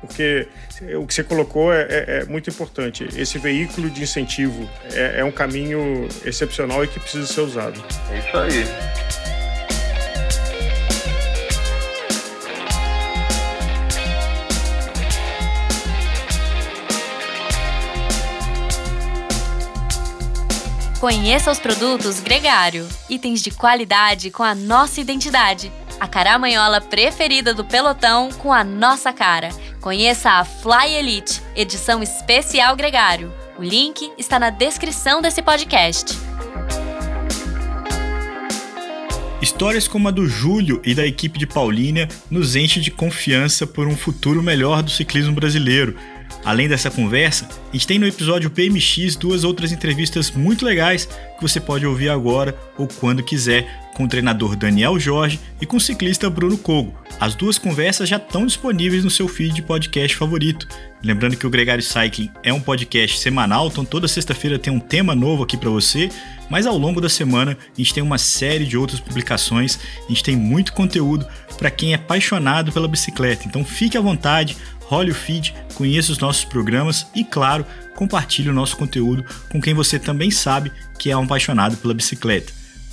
porque 0.00 0.48
o 0.96 1.06
que 1.06 1.14
você 1.14 1.24
colocou 1.24 1.72
é, 1.72 1.82
é, 1.82 2.04
é, 2.18 2.24
muito 2.26 2.50
importante. 2.50 3.08
Esse 3.16 3.38
veículo 3.38 3.90
de 3.90 4.02
incentivo 4.02 4.68
é, 4.92 5.20
é, 5.20 5.24
um 5.24 5.32
caminho 5.32 6.08
excepcional 6.24 6.84
e 6.84 6.88
que 6.88 7.00
precisa 7.00 7.26
ser 7.26 7.40
usado. 7.40 7.82
É 8.10 8.18
isso 8.18 8.36
aí. 8.36 8.96
Conheça 21.00 21.52
os 21.52 21.60
produtos 21.60 22.18
Gregário, 22.18 22.88
itens 23.08 23.40
de 23.40 23.50
qualidade 23.50 24.30
com 24.30 24.42
a 24.42 24.54
nossa 24.54 25.00
identidade. 25.00 25.70
A 26.00 26.08
caramanhola 26.08 26.80
preferida 26.80 27.54
do 27.54 27.64
pelotão 27.64 28.30
com 28.32 28.52
a 28.52 28.64
nossa 28.64 29.12
cara 29.12 29.50
Conheça 29.86 30.30
a 30.30 30.44
Fly 30.44 30.96
Elite, 30.98 31.40
edição 31.54 32.02
especial 32.02 32.74
Gregário. 32.74 33.32
O 33.56 33.62
link 33.62 34.10
está 34.18 34.36
na 34.36 34.50
descrição 34.50 35.22
desse 35.22 35.40
podcast. 35.40 36.12
Histórias 39.40 39.86
como 39.86 40.08
a 40.08 40.10
do 40.10 40.26
Júlio 40.26 40.82
e 40.84 40.92
da 40.92 41.06
equipe 41.06 41.38
de 41.38 41.46
Paulínia 41.46 42.08
nos 42.28 42.56
enche 42.56 42.80
de 42.80 42.90
confiança 42.90 43.64
por 43.64 43.86
um 43.86 43.96
futuro 43.96 44.42
melhor 44.42 44.82
do 44.82 44.90
ciclismo 44.90 45.36
brasileiro. 45.36 45.94
Além 46.44 46.68
dessa 46.68 46.90
conversa, 46.90 47.48
a 47.48 47.72
gente 47.72 47.86
tem 47.86 47.98
no 48.00 48.08
episódio 48.08 48.50
PMX 48.50 49.14
duas 49.14 49.44
outras 49.44 49.70
entrevistas 49.70 50.32
muito 50.32 50.64
legais 50.64 51.06
que 51.06 51.42
você 51.42 51.60
pode 51.60 51.86
ouvir 51.86 52.08
agora 52.08 52.58
ou 52.76 52.88
quando 52.88 53.22
quiser 53.22 53.85
com 53.96 54.04
o 54.04 54.08
treinador 54.08 54.54
Daniel 54.56 55.00
Jorge 55.00 55.40
e 55.58 55.64
com 55.64 55.78
o 55.78 55.80
ciclista 55.80 56.28
Bruno 56.28 56.58
Cogo. 56.58 56.94
As 57.18 57.34
duas 57.34 57.56
conversas 57.56 58.06
já 58.06 58.18
estão 58.18 58.44
disponíveis 58.44 59.02
no 59.02 59.10
seu 59.10 59.26
feed 59.26 59.54
de 59.54 59.62
podcast 59.62 60.14
favorito. 60.14 60.68
Lembrando 61.02 61.34
que 61.34 61.46
o 61.46 61.50
Gregário 61.50 61.82
Cycling 61.82 62.30
é 62.42 62.52
um 62.52 62.60
podcast 62.60 63.18
semanal, 63.18 63.68
então 63.68 63.86
toda 63.86 64.06
sexta-feira 64.06 64.58
tem 64.58 64.70
um 64.70 64.78
tema 64.78 65.14
novo 65.14 65.44
aqui 65.44 65.56
para 65.56 65.70
você, 65.70 66.10
mas 66.50 66.66
ao 66.66 66.76
longo 66.76 67.00
da 67.00 67.08
semana 67.08 67.56
a 67.56 67.78
gente 67.78 67.94
tem 67.94 68.02
uma 68.02 68.18
série 68.18 68.66
de 68.66 68.76
outras 68.76 69.00
publicações, 69.00 69.78
a 70.04 70.08
gente 70.08 70.22
tem 70.22 70.36
muito 70.36 70.74
conteúdo 70.74 71.26
para 71.56 71.70
quem 71.70 71.92
é 71.92 71.94
apaixonado 71.94 72.70
pela 72.72 72.86
bicicleta. 72.86 73.48
Então 73.48 73.64
fique 73.64 73.96
à 73.96 74.00
vontade, 74.02 74.58
role 74.80 75.10
o 75.10 75.14
feed, 75.14 75.54
conheça 75.74 76.12
os 76.12 76.18
nossos 76.18 76.44
programas 76.44 77.06
e, 77.14 77.24
claro, 77.24 77.64
compartilhe 77.94 78.50
o 78.50 78.54
nosso 78.54 78.76
conteúdo 78.76 79.24
com 79.50 79.58
quem 79.58 79.72
você 79.72 79.98
também 79.98 80.30
sabe 80.30 80.70
que 80.98 81.10
é 81.10 81.16
um 81.16 81.24
apaixonado 81.24 81.78
pela 81.78 81.94
bicicleta. 81.94 82.65